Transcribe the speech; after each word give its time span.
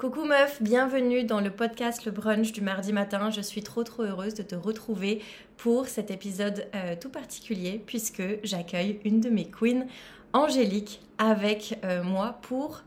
Coucou 0.00 0.24
meuf, 0.24 0.62
bienvenue 0.62 1.24
dans 1.24 1.42
le 1.42 1.50
podcast 1.50 2.06
Le 2.06 2.10
Brunch 2.10 2.52
du 2.52 2.62
mardi 2.62 2.90
matin. 2.90 3.28
Je 3.28 3.42
suis 3.42 3.62
trop 3.62 3.84
trop 3.84 4.02
heureuse 4.02 4.32
de 4.32 4.42
te 4.42 4.54
retrouver 4.54 5.20
pour 5.58 5.88
cet 5.88 6.10
épisode 6.10 6.66
euh, 6.74 6.96
tout 6.98 7.10
particulier 7.10 7.82
puisque 7.84 8.22
j'accueille 8.42 8.98
une 9.04 9.20
de 9.20 9.28
mes 9.28 9.44
queens, 9.44 9.84
Angélique, 10.32 11.02
avec 11.18 11.78
euh, 11.84 12.02
moi 12.02 12.38
pour 12.40 12.82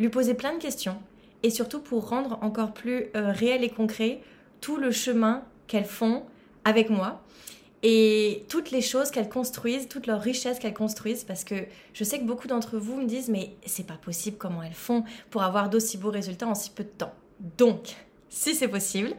lui 0.00 0.08
poser 0.08 0.34
plein 0.34 0.52
de 0.52 0.58
questions 0.58 1.00
et 1.44 1.50
surtout 1.50 1.78
pour 1.78 2.08
rendre 2.08 2.40
encore 2.42 2.74
plus 2.74 3.04
euh, 3.14 3.30
réel 3.30 3.62
et 3.62 3.70
concret 3.70 4.20
tout 4.60 4.78
le 4.78 4.90
chemin 4.90 5.44
qu'elles 5.68 5.84
font 5.84 6.24
avec 6.64 6.90
moi 6.90 7.22
et 7.82 8.44
toutes 8.48 8.70
les 8.70 8.80
choses 8.80 9.10
qu'elles 9.10 9.28
construisent, 9.28 9.88
toutes 9.88 10.06
leurs 10.06 10.20
richesses 10.20 10.58
qu'elles 10.58 10.74
construisent, 10.74 11.24
parce 11.24 11.42
que 11.42 11.66
je 11.92 12.04
sais 12.04 12.20
que 12.20 12.24
beaucoup 12.24 12.46
d'entre 12.46 12.78
vous 12.78 13.00
me 13.00 13.06
disent, 13.06 13.28
mais 13.28 13.56
c'est 13.66 13.86
pas 13.86 13.96
possible 13.96 14.36
comment 14.38 14.62
elles 14.62 14.72
font 14.72 15.04
pour 15.30 15.42
avoir 15.42 15.68
d'aussi 15.68 15.98
beaux 15.98 16.10
résultats 16.10 16.46
en 16.46 16.54
si 16.54 16.70
peu 16.70 16.84
de 16.84 16.88
temps? 16.88 17.14
Donc, 17.58 17.96
si 18.28 18.54
c'est 18.54 18.68
possible, 18.68 19.10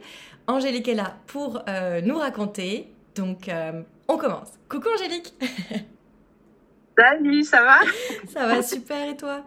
Angélique 0.46 0.88
est 0.88 0.94
là 0.94 1.16
pour 1.26 1.62
euh, 1.68 2.00
nous 2.00 2.16
raconter. 2.16 2.90
Donc, 3.14 3.48
euh, 3.48 3.82
on 4.08 4.16
commence. 4.16 4.48
Coucou 4.68 4.88
Angélique 4.94 5.34
Salut, 6.98 7.42
ça 7.42 7.62
va? 7.62 7.80
Ça 8.32 8.46
va 8.46 8.62
super 8.62 9.10
et 9.10 9.16
toi? 9.16 9.44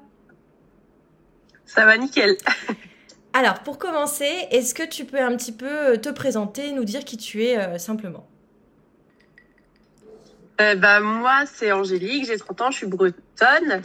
Ça 1.66 1.86
va 1.86 1.98
nickel. 1.98 2.38
Alors, 3.34 3.60
pour 3.60 3.78
commencer, 3.78 4.48
est-ce 4.52 4.76
que 4.76 4.84
tu 4.84 5.06
peux 5.06 5.22
un 5.22 5.36
petit 5.36 5.52
peu 5.52 5.98
te 5.98 6.10
présenter, 6.10 6.72
nous 6.72 6.84
dire 6.84 7.04
qui 7.04 7.18
tu 7.18 7.44
es 7.44 7.58
euh, 7.58 7.78
simplement? 7.78 8.28
Euh, 10.62 10.76
bah, 10.76 11.00
moi, 11.00 11.44
c'est 11.46 11.72
Angélique, 11.72 12.26
j'ai 12.28 12.38
30 12.38 12.62
ans, 12.62 12.72
je 12.72 12.78
suis 12.78 12.88
bretonne. 12.88 13.82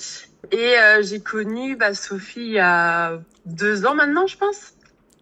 Et 0.50 0.78
euh, 0.78 1.02
j'ai 1.02 1.20
connu 1.20 1.76
bah, 1.76 1.94
Sophie 1.94 2.40
il 2.40 2.52
y 2.52 2.58
a 2.58 3.18
deux 3.46 3.86
ans 3.86 3.94
maintenant, 3.94 4.26
je 4.26 4.36
pense. 4.36 4.72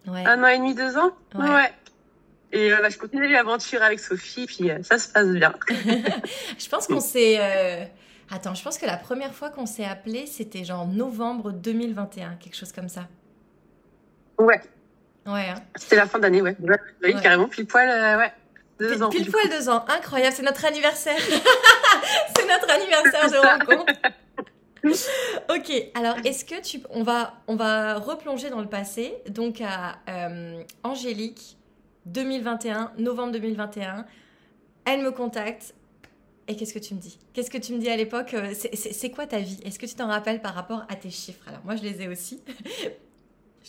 Ouais. 0.07 0.25
Un 0.25 0.43
an 0.43 0.47
et 0.47 0.57
demi, 0.57 0.73
deux 0.73 0.97
ans. 0.97 1.11
Ouais. 1.35 1.71
Et 2.51 2.73
euh, 2.73 2.77
bah, 2.81 2.89
je 2.89 2.97
continue 2.97 3.27
l'aventure 3.31 3.81
avec 3.83 3.99
Sophie, 3.99 4.45
puis 4.45 4.71
euh, 4.71 4.81
ça 4.83 4.97
se 4.97 5.09
passe 5.09 5.27
bien. 5.27 5.53
je 5.69 6.69
pense 6.69 6.87
qu'on 6.87 6.99
s'est... 6.99 7.89
Attends, 8.33 8.55
je 8.55 8.63
pense 8.63 8.77
que 8.77 8.85
la 8.85 8.95
première 8.97 9.33
fois 9.33 9.49
qu'on 9.49 9.65
s'est 9.65 9.83
appelé, 9.83 10.25
c'était 10.25 10.63
genre 10.63 10.87
novembre 10.87 11.51
2021, 11.51 12.35
quelque 12.35 12.55
chose 12.55 12.71
comme 12.71 12.87
ça. 12.87 13.07
Ouais, 14.39 14.61
Ouais, 15.27 15.49
hein. 15.49 15.61
c'était 15.75 15.97
la 15.97 16.07
fin 16.07 16.17
d'année, 16.17 16.41
ouais. 16.41 16.55
Oui, 16.59 16.69
Ouais. 17.03 17.21
carrément, 17.21 17.47
pile 17.47 17.67
poil, 17.67 17.87
ouais. 18.17 18.31
Deux 18.81 18.93
Pile, 18.93 19.03
ans. 19.03 19.09
pile 19.09 19.23
du 19.23 19.29
poil 19.31 19.47
deux 19.47 19.69
ans, 19.69 19.85
incroyable, 19.87 20.35
c'est 20.35 20.41
notre 20.41 20.65
anniversaire. 20.65 21.19
c'est 22.35 22.47
notre 22.47 22.71
anniversaire 22.71 23.29
de 23.29 23.37
rencontre. 23.37 23.93
ok, 25.55 25.91
alors 25.93 26.15
est-ce 26.25 26.43
que 26.43 26.59
tu, 26.59 26.81
on 26.89 27.03
va, 27.03 27.35
on 27.47 27.55
va 27.55 27.99
replonger 27.99 28.49
dans 28.49 28.59
le 28.59 28.67
passé, 28.67 29.13
donc 29.29 29.61
à 29.61 29.97
euh, 30.09 30.63
Angélique, 30.83 31.57
2021, 32.07 32.93
novembre 32.97 33.33
2021. 33.33 34.05
Elle 34.85 35.01
me 35.03 35.11
contacte. 35.11 35.75
Et 36.47 36.55
qu'est-ce 36.55 36.73
que 36.73 36.79
tu 36.79 36.95
me 36.95 36.99
dis? 36.99 37.19
Qu'est-ce 37.33 37.51
que 37.51 37.59
tu 37.59 37.73
me 37.73 37.77
dis 37.77 37.87
à 37.89 37.95
l'époque? 37.95 38.33
Euh, 38.33 38.53
c'est 38.55 39.11
quoi 39.11 39.27
ta 39.27 39.37
vie? 39.37 39.59
Est-ce 39.63 39.77
que 39.77 39.85
tu 39.85 39.93
t'en 39.93 40.07
rappelles 40.07 40.41
par 40.41 40.55
rapport 40.55 40.85
à 40.89 40.95
tes 40.95 41.11
chiffres? 41.11 41.43
Alors 41.47 41.61
moi 41.63 41.75
je 41.75 41.83
les 41.83 42.01
ai 42.01 42.07
aussi. 42.07 42.41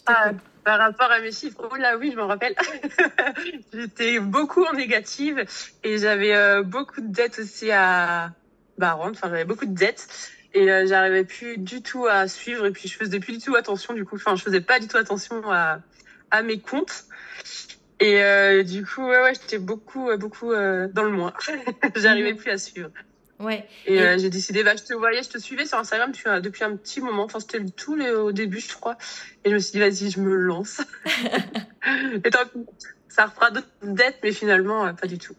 Ah, 0.06 0.32
par 0.64 0.78
rapport 0.78 1.10
à 1.10 1.20
mes 1.20 1.32
chiffres, 1.32 1.68
oh 1.70 1.76
là 1.76 1.96
oui, 1.96 2.10
je 2.12 2.16
m'en 2.16 2.26
rappelle. 2.26 2.54
J'étais 3.72 4.18
beaucoup 4.20 4.64
en 4.64 4.72
négative 4.74 5.44
et 5.82 5.98
j'avais 5.98 6.34
euh, 6.34 6.62
beaucoup 6.62 7.00
de 7.00 7.08
dettes 7.12 7.38
aussi 7.40 7.70
à 7.70 8.30
bah, 8.78 8.92
rendre. 8.92 9.12
Enfin, 9.12 9.28
j'avais 9.30 9.44
beaucoup 9.44 9.66
de 9.66 9.74
dettes 9.74 10.08
et 10.52 10.70
euh, 10.70 10.86
j'arrivais 10.86 11.24
plus 11.24 11.58
du 11.58 11.82
tout 11.82 12.06
à 12.06 12.28
suivre 12.28 12.66
et 12.66 12.72
puis 12.72 12.88
je 12.88 12.96
faisais 12.96 13.20
plus 13.20 13.34
du 13.38 13.44
tout 13.44 13.56
attention 13.56 13.94
du 13.94 14.04
coup. 14.04 14.16
Enfin, 14.16 14.36
je 14.36 14.42
faisais 14.42 14.60
pas 14.60 14.78
du 14.80 14.88
tout 14.88 14.96
attention 14.96 15.50
à, 15.50 15.80
à 16.30 16.42
mes 16.42 16.60
comptes. 16.60 17.04
Et 18.00 18.22
euh, 18.22 18.64
du 18.64 18.84
coup, 18.84 19.06
ouais, 19.08 19.22
ouais, 19.22 19.34
j'étais 19.34 19.58
beaucoup, 19.58 20.10
beaucoup 20.18 20.52
dans 20.52 21.04
le 21.04 21.10
moins. 21.10 21.32
J'arrivais 21.96 22.32
Mhm. 22.32 22.38
plus 22.38 22.50
à 22.50 22.58
suivre. 22.58 22.90
Ouais. 23.42 23.66
Et, 23.86 23.94
Et- 23.96 24.02
euh, 24.02 24.18
j'ai 24.18 24.30
décidé, 24.30 24.62
bah, 24.64 24.76
je 24.76 24.82
te 24.84 24.94
voyais, 24.94 25.22
je 25.22 25.28
te 25.28 25.38
suivais 25.38 25.66
sur 25.66 25.78
Instagram 25.78 26.12
depuis, 26.12 26.28
un- 26.28 26.40
depuis 26.40 26.64
un 26.64 26.76
petit 26.76 27.00
moment. 27.00 27.24
Enfin, 27.24 27.40
c'était 27.40 27.64
tout 27.64 28.00
au 28.00 28.32
début, 28.32 28.60
je 28.60 28.72
crois. 28.74 28.96
Et 29.44 29.50
je 29.50 29.54
me 29.54 29.58
suis 29.60 29.72
dit, 29.72 29.78
vas-y, 29.80 30.10
je 30.10 30.20
me 30.20 30.34
lance. 30.34 30.80
et 32.24 32.30
tant 32.30 32.44
pis, 32.52 32.60
ça 33.08 33.26
refera 33.26 33.50
d'autres 33.50 33.68
dettes, 33.82 34.18
mais 34.22 34.32
finalement, 34.32 34.86
euh, 34.86 34.92
pas 34.92 35.06
du 35.06 35.18
tout. 35.18 35.34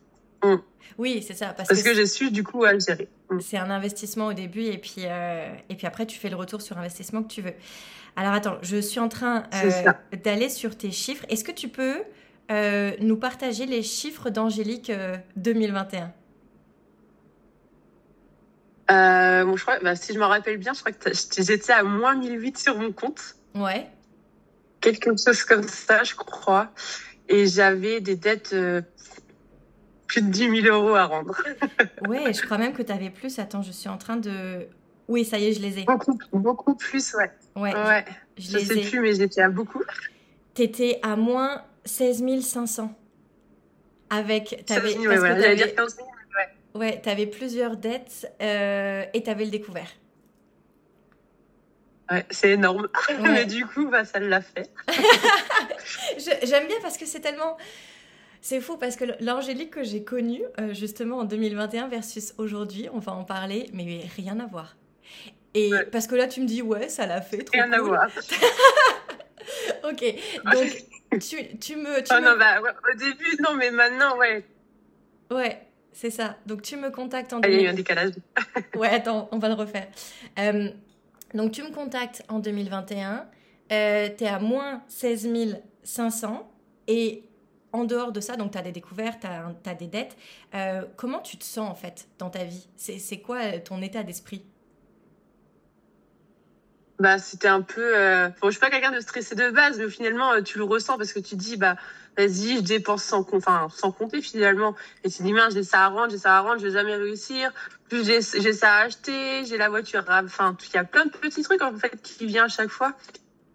Oui, 1.00 1.24
c'est 1.26 1.34
ça. 1.34 1.48
Parce, 1.48 1.70
Parce 1.70 1.82
que, 1.82 1.90
que 1.90 1.96
j'ai 1.96 2.06
su, 2.06 2.30
du 2.30 2.44
coup, 2.44 2.66
à 2.66 2.74
le 2.74 2.80
gérer. 2.80 3.08
Mm. 3.32 3.40
c'est 3.40 3.58
un 3.58 3.72
investissement 3.72 4.28
au 4.28 4.34
début 4.34 4.66
et 4.66 4.78
puis, 4.78 5.06
euh, 5.06 5.52
et 5.70 5.76
puis 5.76 5.88
après, 5.88 6.06
tu 6.06 6.20
fais 6.20 6.30
le 6.30 6.36
retour 6.36 6.62
sur 6.62 6.78
investissement 6.78 7.24
que 7.24 7.34
tu 7.34 7.42
veux. 7.42 7.54
Alors 8.16 8.34
attends, 8.34 8.58
je 8.62 8.78
suis 8.78 9.00
en 9.00 9.10
train 9.10 9.46
d'aller 10.24 10.50
sur 10.50 10.78
tes 10.78 10.92
chiffres. 10.92 11.26
Est-ce 11.30 11.44
que 11.44 11.52
tu 11.52 11.68
peux 11.70 11.96
nous 13.00 13.18
partager 13.18 13.66
les 13.66 13.82
chiffres 13.82 14.30
d'Angélique 14.30 14.92
euh, 14.92 15.16
2021 15.38 16.12
Euh, 18.94 19.46
bon, 19.46 19.56
je 19.58 19.62
crois, 19.64 19.80
bah, 19.80 19.96
si 19.96 20.14
je 20.14 20.20
me 20.20 20.26
rappelle 20.26 20.58
bien, 20.58 20.74
je 20.74 20.80
crois 20.80 20.92
que 20.92 21.10
j'étais 21.40 21.72
à 21.74 21.84
moins 21.84 22.16
1008 22.16 22.58
sur 22.58 22.78
mon 22.78 22.92
compte. 22.92 23.36
Ouais. 23.56 23.88
Quelque 24.82 25.12
chose 25.18 25.44
comme 25.44 25.68
ça, 25.68 26.04
je 26.04 26.16
crois. 26.16 26.72
Et 27.30 27.48
j'avais 27.48 28.02
des 28.02 28.16
dettes, 28.16 28.52
euh, 28.54 28.82
plus 30.08 30.22
de 30.22 30.30
10 30.30 30.62
000 30.64 30.76
euros 30.76 30.96
à 30.96 31.06
rendre. 31.06 31.36
Ouais, 32.08 32.34
je 32.34 32.42
crois 32.44 32.58
même 32.58 32.74
que 32.74 32.82
tu 32.84 32.92
avais 32.92 33.10
plus. 33.10 33.40
Attends, 33.40 33.62
je 33.62 33.72
suis 33.72 33.88
en 33.90 33.98
train 33.98 34.18
de... 34.18 34.68
Oui, 35.08 35.24
ça 35.26 35.38
y 35.40 35.46
est, 35.46 35.54
je 35.54 35.62
les 35.62 35.80
ai. 35.80 35.84
Beaucoup, 35.86 36.18
beaucoup 36.34 36.76
plus, 36.76 37.14
ouais. 37.16 37.32
Ouais, 37.56 37.74
Ouais. 37.74 38.06
je, 38.38 38.52
Je 38.52 38.58
les 38.58 38.66
sais 38.66 38.78
ai. 38.80 38.90
plus, 38.90 39.00
mais 39.00 39.14
j'étais 39.14 39.42
à 39.42 39.50
beaucoup. 39.50 39.82
T'étais 40.54 41.00
à 41.02 41.16
moins 41.16 41.62
16 41.86 42.24
500. 42.42 42.94
Avec... 44.10 44.64
T'avais... 44.66 44.92
16 44.94 45.02
000, 45.02 45.04
ouais, 45.04 45.08
parce 45.08 45.16
que 45.16 45.20
voilà. 45.20 45.42
J'allais 45.42 45.56
t'avais- 45.56 45.68
dire 45.72 45.76
15 45.76 45.96
000. 45.96 46.08
Ouais, 46.76 47.00
t'avais 47.02 47.28
plusieurs 47.28 47.78
dettes 47.78 48.32
euh, 48.42 49.06
et 49.14 49.24
t'avais 49.24 49.46
le 49.46 49.52
découvert. 49.52 49.90
Ouais, 52.12 52.26
c'est 52.30 52.52
énorme. 52.52 52.88
Ouais. 53.10 53.16
Mais 53.22 53.46
du 53.46 53.66
coup, 53.66 53.88
bah, 53.90 54.06
ça 54.06 54.20
l'a 54.20 54.42
fait. 54.42 54.70
J'aime 56.44 56.68
bien 56.68 56.78
parce 56.82 56.98
que 56.98 57.06
c'est 57.06 57.20
tellement... 57.22 57.58
C'est 58.42 58.60
fou 58.60 58.76
parce 58.78 58.98
que 58.98 59.06
l'Angélique 59.22 59.72
que 59.72 59.84
j'ai 59.84 60.04
connue 60.04 60.44
euh, 60.60 60.74
justement 60.74 61.20
en 61.20 61.24
2021 61.24 61.88
versus 61.88 62.34
aujourd'hui, 62.38 62.90
on 62.94 63.00
va 63.00 63.14
en 63.14 63.24
parler, 63.24 63.70
mais 63.72 64.02
rien 64.18 64.38
à 64.42 64.46
voir. 64.46 64.76
Et 65.54 65.72
Ouais. 65.72 65.86
parce 65.86 66.08
que 66.08 66.16
là, 66.16 66.28
tu 66.28 66.42
me 66.42 66.46
dis, 66.46 66.62
ouais, 66.62 66.90
ça 66.90 67.06
l'a 67.06 67.22
fait, 67.22 67.38
trop 67.38 67.54
Rien 67.54 67.72
à 67.72 67.82
voir. 67.82 68.08
Ok, 69.84 70.04
donc 70.54 71.20
tu, 71.22 71.58
tu 71.60 71.76
me... 71.76 72.02
Tu 72.02 72.12
Oh 72.12 72.16
me- 72.22 72.26
non, 72.32 72.38
bah, 72.38 72.62
ouais, 72.62 72.72
au 72.92 72.98
début, 72.98 73.38
non, 73.42 73.54
mais 73.56 73.70
maintenant, 73.72 74.18
ouais. 74.18 74.44
Ouais, 75.30 75.63
c'est 75.94 76.10
ça. 76.10 76.38
Donc 76.46 76.62
tu 76.62 76.76
me 76.76 76.90
contactes 76.92 77.34
en 77.34 77.40
Ah, 77.44 77.48
Il 77.48 77.54
y 77.54 77.56
a 77.56 77.60
eu 77.60 77.62
2000 77.62 77.70
un 77.70 77.74
décalage. 77.74 78.14
Ouais, 78.76 78.90
attends, 78.90 79.30
on 79.32 79.38
va 79.38 79.48
le 79.48 79.56
refaire. 79.56 79.88
Euh, 80.40 80.70
donc, 81.34 81.52
tu 81.52 81.64
me 81.64 81.72
contactes 81.72 82.24
en 82.30 82.40
2021. 82.40 83.26
Euh, 83.72 84.10
tu 84.16 84.24
es 84.24 84.28
à 84.28 84.40
moins 84.40 84.84
16 84.88 85.30
500. 85.84 86.50
Et 86.88 87.24
en 87.72 87.86
dehors 87.86 88.12
de 88.12 88.20
ça, 88.20 88.36
donc 88.36 88.52
tu 88.52 88.58
as 88.58 88.62
des 88.62 88.72
découvertes, 88.72 89.22
tu 89.64 89.70
as, 89.70 89.74
des 89.74 89.88
dettes. 89.88 90.16
Euh, 90.54 90.84
comment 90.96 91.20
tu 91.20 91.38
te 91.38 91.44
sens 91.44 91.70
en 91.70 91.76
fait 91.76 92.08
dans 92.20 92.30
ta 92.30 92.44
vie? 92.44 92.68
C'est 92.76 93.00
c'est 93.00 93.20
quoi 93.20 93.40
euh, 93.42 93.60
ton 93.64 93.82
état 93.82 94.04
d'esprit? 94.04 94.44
Bah, 97.04 97.18
c'était 97.20 97.50
un 97.50 97.62
peu. 97.62 97.98
Euh... 97.98 98.30
Bon, 98.42 98.48
je 98.48 98.52
suis 98.52 98.62
pas 98.62 98.70
quelqu'un 98.70 98.92
de 98.92 99.02
stressé 99.02 99.36
de 99.36 99.50
base, 99.50 99.78
mais 99.78 99.90
finalement, 99.90 100.32
euh, 100.32 100.42
tu 100.42 100.58
le 100.58 100.64
ressens 100.64 100.98
parce 100.98 101.12
que 101.12 101.20
tu 101.20 101.36
dis, 101.36 101.58
bah, 101.58 101.76
vas-y, 102.18 102.56
je 102.56 102.62
dépense 102.62 103.04
sans, 103.04 103.28
enfin, 103.34 103.68
sans 103.76 103.92
compter 103.92 104.22
finalement. 104.22 104.74
Et 105.04 105.10
tu 105.10 105.22
dis, 105.22 105.34
mince, 105.34 105.54
j'ai 105.54 105.64
ça 105.64 105.84
à 105.84 105.88
rendre, 105.90 106.12
j'ai 106.12 106.18
ça 106.18 106.38
à 106.38 106.40
rendre, 106.40 106.60
je 106.62 106.68
vais 106.68 106.72
jamais 106.72 106.96
réussir. 106.96 107.52
Plus 107.90 108.06
j'ai 108.06 108.22
ça 108.22 108.76
à 108.76 108.84
acheter, 108.86 109.44
j'ai 109.44 109.58
la 109.58 109.68
voiture. 109.68 110.06
Enfin, 110.08 110.56
il 110.66 110.76
y 110.76 110.78
a 110.78 110.86
plein 110.86 111.04
de 111.04 111.10
petits 111.10 111.44
trucs 111.44 111.62
en 111.62 111.78
fait 111.78 112.02
qui 112.02 112.26
viennent 112.26 112.46
à 112.46 112.48
chaque 112.48 112.70
fois. 112.70 112.94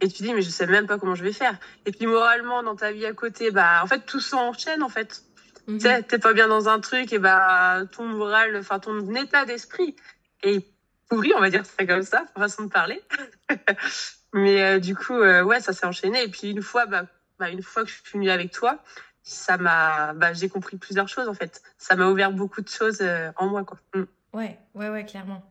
Et 0.02 0.08
tu 0.08 0.22
dis, 0.22 0.34
mais 0.34 0.42
je 0.42 0.50
sais 0.50 0.66
même 0.66 0.86
pas 0.86 0.98
comment 0.98 1.14
je 1.14 1.24
vais 1.24 1.32
faire. 1.32 1.58
Et 1.86 1.92
puis 1.92 2.06
moralement, 2.06 2.62
dans 2.62 2.76
ta 2.76 2.92
vie 2.92 3.06
à 3.06 3.14
côté, 3.14 3.50
bah, 3.50 3.80
en 3.82 3.86
fait, 3.86 4.04
tout 4.04 4.20
s'enchaîne 4.20 4.82
en 4.82 4.90
fait. 4.90 5.22
Tu 5.66 5.80
sais, 5.80 6.02
t'es 6.02 6.18
pas 6.18 6.34
bien 6.34 6.48
dans 6.48 6.68
un 6.68 6.80
truc, 6.80 7.14
et 7.14 7.18
bah, 7.18 7.80
ton 7.92 8.04
moral, 8.04 8.54
enfin, 8.58 8.78
ton 8.78 9.14
état 9.14 9.46
d'esprit 9.46 9.96
est 10.42 10.66
pourri, 11.08 11.32
on 11.36 11.40
va 11.40 11.50
dire 11.50 11.64
ça 11.64 11.86
comme 11.86 12.02
ça, 12.02 12.24
façon 12.36 12.64
de 12.64 12.68
parler. 12.68 13.02
Mais 14.32 14.62
euh, 14.62 14.78
du 14.78 14.94
coup, 14.94 15.14
euh, 15.14 15.42
ouais, 15.42 15.60
ça 15.60 15.72
s'est 15.72 15.86
enchaîné. 15.86 16.22
Et 16.22 16.28
puis 16.28 16.50
une 16.50 16.62
fois, 16.62 16.86
bah, 16.86 17.06
bah, 17.38 17.48
une 17.50 17.62
fois 17.62 17.82
que 17.84 17.88
je 17.88 17.94
suis 17.94 18.02
venue 18.12 18.30
avec 18.30 18.52
toi, 18.52 18.82
ça 19.22 19.56
m'a, 19.56 20.12
bah, 20.14 20.32
j'ai 20.32 20.48
compris 20.48 20.76
plusieurs 20.76 21.08
choses 21.08 21.28
en 21.28 21.34
fait. 21.34 21.62
Ça 21.78 21.96
m'a 21.96 22.08
ouvert 22.08 22.32
beaucoup 22.32 22.60
de 22.60 22.68
choses 22.68 22.98
euh, 23.00 23.30
en 23.36 23.48
moi, 23.48 23.64
quoi. 23.64 23.78
Mm. 23.94 24.02
Ouais, 24.34 24.58
ouais, 24.74 24.90
ouais, 24.90 25.04
clairement. 25.04 25.42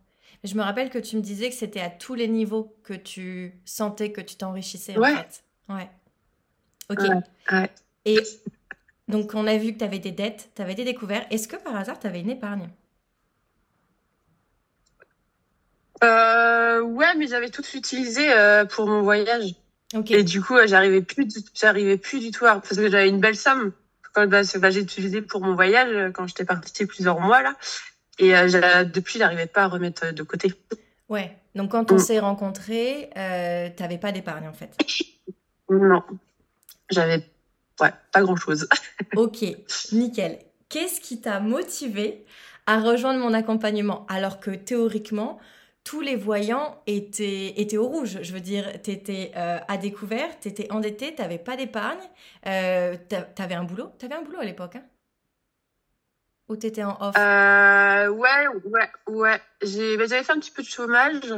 Je 0.44 0.54
me 0.56 0.62
rappelle 0.62 0.92
que 0.92 1.00
tu 1.00 1.16
me 1.16 1.22
disais 1.22 1.50
que 1.50 1.56
c'était 1.56 1.82
à 1.82 1.90
tous 1.90 2.14
les 2.14 2.28
niveaux 2.28 2.78
que 2.84 2.94
tu 2.94 3.60
sentais 3.66 4.12
que 4.12 4.22
tu 4.22 4.36
t'enrichissais 4.36 4.96
en 4.96 5.02
Ouais. 5.02 5.16
fait. 5.16 5.44
Ouais. 5.70 5.90
Ok. 6.90 7.00
Ouais, 7.00 7.22
ouais. 7.52 7.72
Et 8.06 8.20
donc, 9.08 9.34
on 9.34 9.48
a 9.48 9.58
vu 9.58 9.74
que 9.74 9.80
tu 9.80 9.84
avais 9.84 10.00
des 10.00 10.12
dettes, 10.12 10.50
tu 10.56 10.62
avais 10.62 10.76
des 10.76 10.86
découvertes. 10.86 11.26
Est-ce 11.32 11.48
que 11.48 11.56
par 11.56 11.76
hasard, 11.76 12.00
tu 12.00 12.06
avais 12.06 12.22
une 12.22 12.30
épargne? 12.30 12.70
Euh, 16.04 16.82
ouais, 16.82 17.16
mais 17.18 17.28
j'avais 17.28 17.50
tout 17.50 17.64
utilisé 17.74 18.32
euh, 18.32 18.66
pour 18.66 18.88
mon 18.88 19.02
voyage. 19.02 19.56
Et 20.10 20.24
du 20.24 20.42
coup, 20.42 20.56
j'arrivais 20.66 21.02
plus, 21.02 21.28
j'arrivais 21.54 21.98
plus 21.98 22.20
du 22.20 22.32
tout 22.32 22.46
à, 22.46 22.56
parce 22.56 22.76
que 22.76 22.90
j'avais 22.90 23.10
une 23.10 23.20
belle 23.20 23.38
somme 23.38 23.72
quand 24.18 24.28
bah, 24.28 24.42
bah, 24.60 24.70
j'ai 24.70 24.82
utilisé 24.82 25.22
pour 25.22 25.42
mon 25.42 25.56
voyage 25.56 25.92
euh, 25.94 26.12
quand 26.12 26.28
j'étais 26.28 26.46
partie 26.46 26.86
plusieurs 26.86 27.20
mois 27.20 27.44
là. 27.44 27.56
Et 28.20 28.36
euh, 28.36 28.84
depuis, 28.84 29.20
j'arrivais 29.20 29.46
pas 29.46 29.64
à 29.64 29.68
remettre 29.68 30.12
de 30.12 30.24
côté. 30.24 30.54
Ouais. 31.08 31.38
Donc 31.56 31.72
quand 31.72 31.92
on 31.92 31.96
mm. 31.96 32.00
s'est 32.00 32.20
rencontrés, 32.20 33.10
euh, 33.16 33.70
t'avais 33.76 33.98
pas 33.98 34.12
d'épargne 34.12 34.48
en 34.48 34.54
fait. 34.54 34.76
Non, 35.70 36.04
j'avais 36.90 37.24
ouais 37.80 37.92
pas 38.12 38.22
grand 38.22 38.36
chose. 38.36 38.68
ok, 39.16 39.46
nickel. 39.92 40.40
Qu'est-ce 40.70 41.00
qui 41.00 41.22
t'a 41.22 41.40
motivé 41.40 42.26
à 42.66 42.80
rejoindre 42.80 43.20
mon 43.20 43.34
accompagnement 43.34 44.06
alors 44.10 44.40
que 44.40 44.52
théoriquement 44.52 45.40
tous 45.88 46.02
les 46.02 46.18
voyants 46.18 46.82
étaient, 46.86 47.54
étaient 47.62 47.78
au 47.78 47.88
rouge. 47.88 48.20
Je 48.22 48.34
veux 48.34 48.42
dire, 48.42 48.66
tu 48.84 48.92
étais 48.92 49.32
euh, 49.38 49.58
à 49.70 49.78
découvert, 49.78 50.38
tu 50.42 50.50
étais 50.50 50.70
endetté, 50.70 51.16
tu 51.16 51.22
n'avais 51.22 51.38
pas 51.38 51.56
d'épargne, 51.56 52.04
euh, 52.46 52.98
tu 53.10 53.42
avais 53.42 53.56
un 53.56 53.64
boulot. 53.64 53.90
Tu 53.98 54.06
avais 54.06 54.16
un 54.16 54.22
boulot 54.22 54.40
à 54.42 54.44
l'époque, 54.44 54.76
hein 54.76 54.84
Ou 56.50 56.58
tu 56.58 56.68
étais 56.68 56.84
en 56.84 56.98
off? 57.00 57.16
Euh, 57.18 58.10
Ouais, 58.10 58.48
ouais, 58.66 58.90
ouais. 59.08 59.42
Ben, 59.62 60.08
j'avais 60.10 60.24
fait 60.24 60.34
un 60.34 60.40
petit 60.40 60.52
peu 60.52 60.62
de 60.62 60.68
chômage 60.68 61.34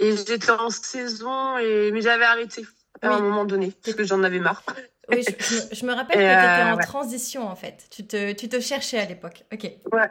et 0.00 0.16
j'étais 0.16 0.50
en 0.50 0.70
saison, 0.70 1.56
et... 1.58 1.92
mais 1.92 2.00
j'avais 2.00 2.24
arrêté 2.24 2.66
à 3.02 3.14
un 3.14 3.20
moment 3.20 3.44
donné 3.44 3.72
parce 3.84 3.96
que 3.96 4.02
j'en 4.02 4.24
avais 4.24 4.40
marre. 4.40 4.64
Oui, 5.10 5.22
je, 5.22 5.86
me 5.86 5.92
rappelle 5.92 6.16
que 6.16 6.22
tu 6.22 6.26
étais 6.26 6.72
en 6.72 6.78
transition 6.78 7.46
en 7.46 7.54
fait. 7.54 7.86
Tu 7.90 8.04
te, 8.04 8.32
tu 8.32 8.48
te 8.48 8.58
cherchais 8.58 8.98
à 8.98 9.04
l'époque. 9.04 9.44
Ok. 9.52 9.70
Ouais. 9.92 10.10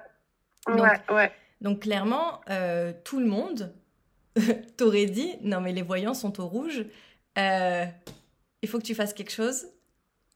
ouais, 0.67 1.01
ouais. 1.09 1.31
Donc 1.63 1.83
clairement, 1.83 2.41
euh, 2.49 2.91
tout 3.05 3.19
le 3.19 3.25
monde 3.25 3.73
t'aurait 4.77 5.05
dit, 5.05 5.35
non 5.41 5.61
mais 5.61 5.71
les 5.71 5.81
voyants 5.81 6.13
sont 6.13 6.39
au 6.41 6.45
rouge, 6.45 6.85
euh, 7.37 7.85
il 8.61 8.69
faut 8.69 8.77
que 8.77 8.83
tu 8.83 8.93
fasses 8.93 9.13
quelque 9.13 9.31
chose. 9.31 9.65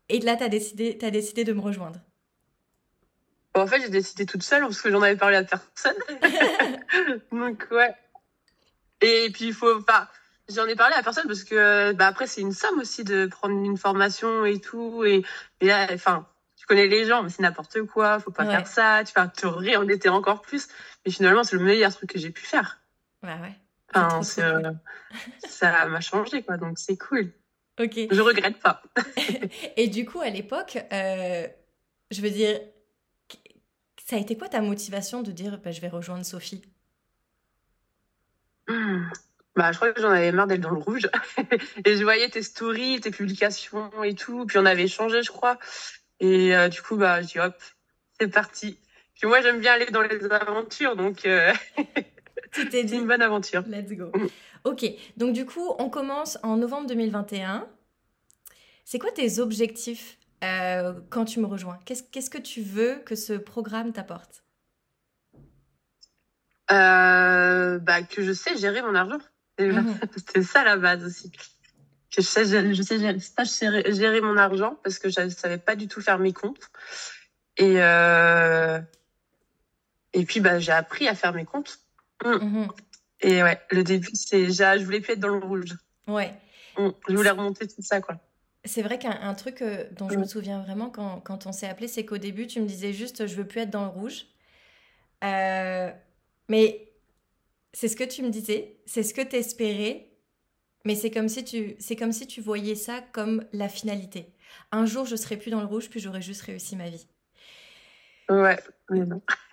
Et 0.09 0.19
là, 0.21 0.37
tu 0.37 0.43
as 0.43 0.49
décidé, 0.49 0.97
as 1.01 1.11
décidé 1.11 1.43
de 1.43 1.51
me 1.51 1.59
rejoindre. 1.59 1.99
en 3.53 3.67
fait, 3.67 3.81
j'ai 3.81 3.89
décidé 3.89 4.25
toute 4.25 4.41
seule 4.41 4.61
parce 4.61 4.81
que 4.81 4.89
j'en 4.89 5.01
avais 5.01 5.17
parlé 5.17 5.35
à 5.35 5.43
personne. 5.43 5.97
Donc 7.31 7.67
ouais. 7.71 7.93
Et 9.01 9.29
puis 9.33 9.47
il 9.47 9.53
faut 9.53 9.81
pas. 9.81 10.09
J'en 10.47 10.65
ai 10.65 10.75
parlé 10.75 10.95
à 10.95 11.03
personne 11.03 11.27
parce 11.27 11.43
que 11.43 11.91
bah, 11.91 12.07
après 12.07 12.25
c'est 12.25 12.39
une 12.39 12.53
somme 12.53 12.79
aussi 12.79 13.03
de 13.03 13.25
prendre 13.25 13.61
une 13.65 13.77
formation 13.77 14.45
et 14.45 14.61
tout 14.61 15.03
et, 15.03 15.25
et 15.59 15.73
enfin 15.73 16.25
connais 16.67 16.87
les 16.87 17.05
gens, 17.05 17.23
mais 17.23 17.29
c'est 17.29 17.41
n'importe 17.41 17.81
quoi, 17.83 18.19
faut 18.19 18.31
pas 18.31 18.45
faire 18.45 18.67
ça, 18.67 19.03
tu 19.05 19.13
vas 19.13 19.27
te 19.27 19.47
réendetter 19.47 20.09
encore 20.09 20.41
plus. 20.41 20.67
Mais 21.05 21.11
finalement, 21.11 21.43
c'est 21.43 21.55
le 21.55 21.63
meilleur 21.63 21.93
truc 21.93 22.11
que 22.11 22.19
j'ai 22.19 22.31
pu 22.31 22.45
faire. 22.45 22.81
Ouais, 23.23 23.37
ouais. 23.41 23.55
Euh, 23.95 24.71
ça 25.47 25.85
m'a 25.87 26.01
changé, 26.01 26.43
quoi, 26.43 26.57
donc 26.57 26.77
c'est 26.77 26.97
cool. 26.97 27.31
Ok. 27.79 27.99
Je 28.11 28.21
regrette 28.21 28.59
pas. 28.59 28.83
Et 29.77 29.87
du 29.87 30.05
coup, 30.05 30.19
à 30.21 30.29
l'époque, 30.29 30.77
euh, 30.91 31.47
je 32.11 32.21
veux 32.21 32.29
dire, 32.29 32.59
ça 34.05 34.15
a 34.15 34.19
été 34.19 34.37
quoi 34.37 34.49
ta 34.49 34.61
motivation 34.61 35.21
de 35.21 35.31
dire 35.31 35.59
bah, 35.63 35.71
je 35.71 35.81
vais 35.81 35.89
rejoindre 35.89 36.25
Sophie? 36.25 36.61
Hmm. 38.67 39.05
Bah, 39.55 39.71
je 39.71 39.77
crois 39.77 39.91
que 39.91 40.01
j'en 40.01 40.11
avais 40.11 40.31
marre 40.31 40.47
d'être 40.47 40.61
dans 40.61 40.71
le 40.71 40.79
rouge. 40.79 41.09
et 41.85 41.97
je 41.97 42.03
voyais 42.03 42.29
tes 42.29 42.43
stories, 42.43 42.99
tes 42.99 43.11
publications 43.11 43.91
et 44.03 44.13
tout. 44.13 44.45
Puis 44.45 44.57
on 44.57 44.65
avait 44.65 44.87
changé, 44.87 45.23
je 45.23 45.31
crois. 45.31 45.57
Et 46.19 46.55
euh, 46.55 46.69
du 46.69 46.81
coup, 46.81 46.95
bah, 46.95 47.21
je 47.21 47.27
dis 47.27 47.39
hop, 47.39 47.55
c'est 48.19 48.27
parti. 48.27 48.79
Puis 49.15 49.27
moi, 49.27 49.41
j'aime 49.41 49.59
bien 49.59 49.73
aller 49.73 49.87
dans 49.87 50.01
les 50.01 50.25
aventures, 50.25 50.95
donc 50.95 51.25
euh... 51.25 51.53
c'est 52.51 52.81
une 52.91 53.07
bonne 53.07 53.21
aventure. 53.21 53.63
Let's 53.67 53.91
go. 53.91 54.11
Ok, 54.63 54.85
donc 55.17 55.33
du 55.33 55.45
coup, 55.45 55.73
on 55.79 55.89
commence 55.89 56.37
en 56.43 56.57
novembre 56.57 56.87
2021. 56.87 57.67
C'est 58.85 58.99
quoi 58.99 59.11
tes 59.11 59.39
objectifs 59.39 60.17
euh, 60.43 60.93
quand 61.09 61.25
tu 61.25 61.39
me 61.39 61.45
rejoins? 61.45 61.79
Qu'est-ce 61.85 62.29
que 62.29 62.37
tu 62.37 62.61
veux 62.61 62.95
que 63.05 63.15
ce 63.15 63.33
programme 63.33 63.91
t'apporte? 63.91 64.43
Bah, 66.69 68.01
Que 68.03 68.23
je 68.23 68.33
sais 68.33 68.57
gérer 68.57 68.81
mon 68.81 68.95
argent. 68.95 69.19
Mhm. 69.59 69.97
C'est 70.33 70.43
ça 70.43 70.63
la 70.63 70.77
base 70.77 71.03
aussi 71.03 71.31
je 72.17 72.21
sais, 72.21 72.45
je, 72.45 72.81
sais 72.81 73.93
gérer, 73.93 74.21
mon 74.21 74.37
argent 74.37 74.77
parce 74.83 74.99
que 74.99 75.09
je 75.09 75.21
ne 75.21 75.29
savais 75.29 75.57
pas 75.57 75.75
du 75.75 75.87
tout 75.87 76.01
faire 76.01 76.19
mes 76.19 76.33
comptes. 76.33 76.69
Et, 77.57 77.75
euh, 77.77 78.79
et 80.13 80.25
puis, 80.25 80.39
bah, 80.39 80.59
j'ai 80.59 80.71
appris 80.71 81.07
à 81.07 81.15
faire 81.15 81.33
mes 81.33 81.45
comptes. 81.45 81.79
Mm. 82.23 82.29
Mm-hmm. 82.29 82.67
Et 83.21 83.43
ouais, 83.43 83.59
le 83.71 83.83
début, 83.83 84.09
c'est, 84.13 84.49
je 84.49 84.83
voulais 84.83 85.01
plus 85.01 85.13
être 85.13 85.19
dans 85.19 85.29
le 85.29 85.45
rouge. 85.45 85.75
Ouais. 86.07 86.33
Mm. 86.77 86.89
Je 87.07 87.15
voulais 87.15 87.29
remonter 87.31 87.67
tout 87.67 87.81
ça, 87.81 88.01
quoi. 88.01 88.17
C'est 88.65 88.81
vrai 88.81 88.99
qu'un 88.99 89.33
truc 89.33 89.61
euh, 89.61 89.85
dont 89.91 90.09
je 90.09 90.17
me 90.17 90.25
souviens 90.25 90.59
vraiment 90.61 90.89
quand, 90.89 91.21
quand 91.21 91.45
on 91.45 91.51
s'est 91.51 91.67
appelé, 91.67 91.87
c'est 91.87 92.05
qu'au 92.05 92.17
début, 92.17 92.47
tu 92.47 92.59
me 92.59 92.67
disais 92.67 92.91
juste, 92.91 93.25
je 93.25 93.35
veux 93.35 93.47
plus 93.47 93.61
être 93.61 93.69
dans 93.69 93.83
le 93.83 93.89
rouge. 93.89 94.25
Euh, 95.23 95.89
mais 96.49 96.91
c'est 97.73 97.87
ce 97.87 97.95
que 97.95 98.03
tu 98.03 98.23
me 98.23 98.29
disais, 98.29 98.77
c'est 98.85 99.03
ce 99.03 99.13
que 99.13 99.21
tu 99.21 99.35
espérais, 99.35 100.07
mais 100.87 100.95
c'est 100.95 101.11
comme 101.11 101.27
si 101.27 101.43
tu, 101.43 101.75
c'est 101.79 101.97
comme 101.97 102.13
si 102.13 102.27
tu 102.27 102.39
voyais 102.39 102.75
ça 102.75 103.01
comme 103.11 103.43
la 103.51 103.67
finalité. 103.67 104.33
Un 104.71 104.85
jour, 104.85 105.05
je 105.05 105.17
serai 105.17 105.35
plus 105.35 105.51
dans 105.51 105.59
le 105.59 105.65
rouge, 105.65 105.89
puis 105.89 105.99
j'aurai 105.99 106.21
juste 106.21 106.43
réussi 106.43 106.77
ma 106.77 106.89
vie. 106.89 107.05
Ouais. 108.29 108.57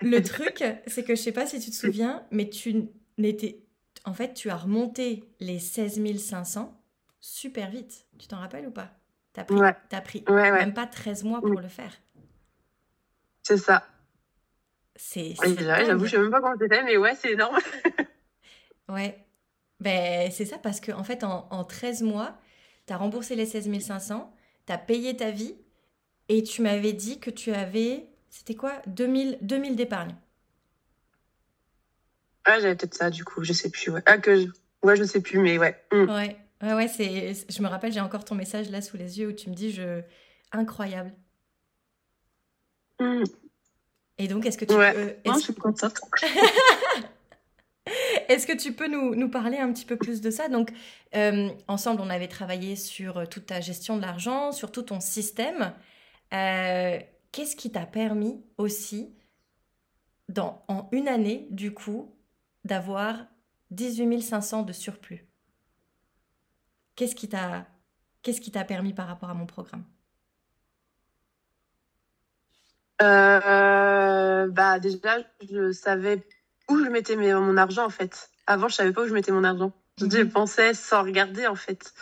Le 0.00 0.20
truc, 0.20 0.62
c'est 0.86 1.02
que 1.02 1.16
je 1.16 1.20
sais 1.20 1.32
pas 1.32 1.44
si 1.44 1.58
tu 1.58 1.72
te 1.72 1.74
souviens, 1.74 2.24
mais 2.30 2.48
tu 2.48 2.88
n'étais, 3.18 3.64
en 4.04 4.14
fait, 4.14 4.34
tu 4.34 4.48
as 4.48 4.56
remonté 4.56 5.24
les 5.40 5.58
16 5.58 6.00
500 6.18 6.80
super 7.18 7.68
vite. 7.68 8.06
Tu 8.16 8.28
t'en 8.28 8.38
rappelles 8.38 8.68
ou 8.68 8.70
pas? 8.70 8.92
T'as 9.32 9.42
pris, 9.42 9.60
as 9.90 10.00
pris 10.02 10.24
même 10.28 10.72
pas 10.72 10.86
13 10.86 11.24
mois 11.24 11.40
pour 11.40 11.60
le 11.60 11.66
faire. 11.66 11.92
C'est 13.42 13.58
ça. 13.58 13.84
C'est. 14.94 15.34
J'avoue, 15.58 16.04
je 16.04 16.12
sais 16.12 16.18
même 16.18 16.30
pas 16.30 16.40
comment 16.40 16.54
c'était, 16.60 16.84
mais 16.84 16.96
ouais, 16.96 17.16
c'est 17.16 17.32
énorme. 17.32 17.58
ouais. 18.88 19.18
Ben, 19.84 20.30
c'est 20.30 20.46
ça, 20.46 20.56
parce 20.56 20.80
qu'en 20.80 20.98
en 20.98 21.04
fait, 21.04 21.24
en, 21.24 21.62
13 21.62 22.02
mois, 22.02 22.38
tu 22.86 22.94
as 22.94 22.96
remboursé 22.96 23.36
les 23.36 23.44
16 23.44 23.70
500, 23.80 24.34
tu 24.66 24.72
as 24.72 24.78
payé 24.78 25.14
ta 25.14 25.30
vie, 25.30 25.56
et 26.30 26.42
tu 26.42 26.62
m'avais 26.62 26.94
dit 26.94 27.20
que 27.20 27.28
tu 27.28 27.52
avais, 27.52 28.08
c'était 28.30 28.54
quoi 28.54 28.80
2000, 28.86 29.36
2000 29.42 29.76
d'épargne. 29.76 30.16
Ah, 32.46 32.60
j'avais 32.60 32.74
peut-être 32.76 32.94
ça, 32.94 33.10
du 33.10 33.24
coup, 33.24 33.44
je 33.44 33.52
sais 33.52 33.68
plus. 33.68 33.90
Ouais, 33.90 34.02
ah, 34.06 34.16
que 34.16 34.40
je... 34.40 34.46
ouais 34.82 34.96
je 34.96 35.04
sais 35.04 35.20
plus, 35.20 35.38
mais 35.38 35.58
ouais. 35.58 35.78
Hmm. 35.92 36.08
Ouais, 36.08 36.38
ouais, 36.62 36.72
ouais 36.72 36.88
c'est... 36.88 37.34
je 37.50 37.62
me 37.62 37.68
rappelle, 37.68 37.92
j'ai 37.92 38.00
encore 38.00 38.24
ton 38.24 38.34
message 38.34 38.70
là 38.70 38.80
sous 38.80 38.96
les 38.96 39.18
yeux 39.18 39.28
où 39.28 39.32
tu 39.32 39.50
me 39.50 39.54
dis, 39.54 39.70
je... 39.70 40.00
incroyable. 40.50 41.12
Hmm. 42.98 43.24
Et 44.16 44.28
donc, 44.28 44.46
est-ce 44.46 44.56
que 44.56 44.64
tu 44.64 44.74
ouais. 44.74 44.94
peux... 44.94 45.30
Non, 45.30 45.36
je 45.36 45.40
suis 45.40 45.54
contente. 45.54 46.00
Est-ce 48.28 48.46
que 48.46 48.56
tu 48.56 48.72
peux 48.72 48.88
nous, 48.88 49.28
parler 49.28 49.58
un 49.58 49.72
petit 49.72 49.84
peu 49.84 49.96
plus 49.96 50.20
de 50.20 50.30
ça? 50.30 50.48
Donc, 50.48 50.72
euh, 51.14 51.50
ensemble, 51.68 52.00
on 52.02 52.10
avait 52.10 52.28
travaillé 52.28 52.76
sur 52.76 53.18
euh, 53.18 53.26
toute 53.26 53.46
ta 53.46 53.60
gestion 53.60 53.96
de 53.96 54.02
l'argent, 54.02 54.52
sur 54.52 54.72
tout 54.72 54.82
ton 54.82 55.00
système. 55.00 55.72
Euh, 56.32 56.98
qu'est-ce 57.32 57.56
qui 57.56 57.70
t'a 57.70 57.86
permis 57.86 58.42
aussi, 58.58 59.14
dans, 60.28 60.64
en 60.68 60.88
une 60.92 61.08
année, 61.08 61.46
du 61.50 61.72
coup, 61.74 62.14
d'avoir 62.64 63.26
18 63.70 64.20
500 64.22 64.62
de 64.62 64.72
surplus? 64.72 65.26
Qu'est-ce 66.96 67.14
qui 67.14 67.28
t'a 67.28 67.66
qu'est-ce 68.22 68.40
qui 68.40 68.50
t'a 68.50 68.64
permis 68.64 68.94
par 68.94 69.06
rapport 69.08 69.30
à 69.30 69.34
mon 69.34 69.46
programme? 69.46 69.84
Bah 74.48 74.78
déjà, 74.78 75.18
je 75.42 75.72
savais 75.72 76.22
où 76.68 76.78
je 76.78 76.88
mettais 76.90 77.16
mon 77.16 77.56
argent 77.56 77.84
en 77.84 77.90
fait. 77.90 78.30
Avant, 78.46 78.68
je 78.68 78.74
savais 78.74 78.92
pas 78.92 79.02
où 79.02 79.06
je 79.06 79.14
mettais 79.14 79.32
mon 79.32 79.44
argent. 79.44 79.72
Je 79.98 80.06
mhm. 80.06 80.30
pensais 80.30 80.74
sans 80.74 81.02
regarder 81.02 81.46
en 81.46 81.54
fait. 81.54 81.92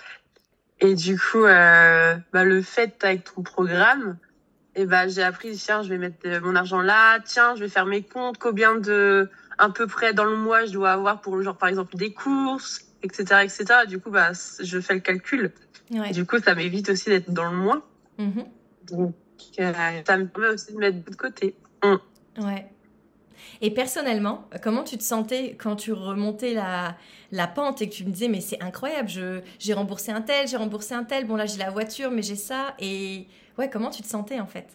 Et 0.81 0.95
du 0.95 1.19
coup, 1.19 1.45
euh, 1.45 2.16
bah, 2.33 2.45
le 2.45 2.62
fait 2.62 3.04
avec 3.04 3.25
ton 3.25 3.42
programme, 3.42 4.19
et 4.75 4.83
eh 4.83 4.87
bah, 4.87 5.07
j'ai 5.07 5.23
appris, 5.23 5.54
tiens, 5.57 5.83
je 5.83 5.88
vais 5.88 5.99
mettre 5.99 6.16
euh, 6.25 6.40
mon 6.40 6.57
argent 6.57 6.81
là, 6.81 7.21
tiens, 7.21 7.54
je 7.54 7.61
vais 7.61 7.69
faire 7.69 7.87
mes 7.87 8.02
comptes, 8.02 8.38
combien 8.38 8.75
de, 8.75 9.28
à 9.59 9.69
peu 9.69 9.87
près 9.87 10.14
dans 10.14 10.25
le 10.25 10.37
mois, 10.37 10.64
je 10.64 10.73
dois 10.73 10.92
avoir 10.92 11.21
pour, 11.21 11.40
genre, 11.42 11.57
par 11.57 11.69
exemple, 11.69 11.95
des 11.97 12.12
courses, 12.12 12.81
etc., 13.02 13.42
etc. 13.45 13.64
Du 13.87 14.00
coup, 14.00 14.11
bah, 14.11 14.33
je 14.61 14.81
fais 14.81 14.95
le 14.95 15.00
calcul. 15.00 15.52
du 16.12 16.25
coup, 16.25 16.38
ça 16.38 16.54
m'évite 16.54 16.88
aussi 16.88 17.11
d'être 17.11 17.31
dans 17.31 17.50
le 17.50 17.57
moins. 17.57 17.83
Mhm. 18.19 18.45
Donc, 18.90 19.14
euh, 19.61 19.73
ça 20.07 20.16
me 20.16 20.26
permet 20.26 20.49
aussi 20.49 20.73
de 20.73 20.78
mettre 20.78 21.04
de 21.04 21.14
côté. 21.14 21.54
Mm. 21.85 22.45
Ouais. 22.45 22.66
Et 23.61 23.73
personnellement, 23.73 24.49
comment 24.63 24.85
tu 24.85 24.99
te 24.99 25.03
sentais 25.03 25.57
quand 25.59 25.77
tu 25.77 25.93
remontais 25.93 26.55
la, 26.55 27.47
pente 27.47 27.83
et 27.83 27.89
que 27.89 27.95
tu 27.95 28.05
me 28.05 28.11
disais, 28.11 28.29
mais 28.29 28.41
c'est 28.41 28.63
incroyable, 28.63 29.09
j'ai 29.59 29.73
remboursé 29.73 30.13
un 30.13 30.23
tel, 30.23 30.49
j'ai 30.49 30.57
remboursé 30.57 30.95
un 30.95 31.05
tel, 31.05 31.27
bon 31.27 31.37
là 31.37 31.47
j'ai 31.47 31.59
la 31.59 31.71
voiture, 31.71 32.11
mais 32.11 32.23
j'ai 32.23 32.37
ça. 32.37 32.75
Et 32.79 33.27
ouais, 33.59 33.71
comment 33.71 33.91
tu 33.91 34.03
te 34.03 34.09
sentais 34.09 34.41
en 34.41 34.47
fait? 34.47 34.67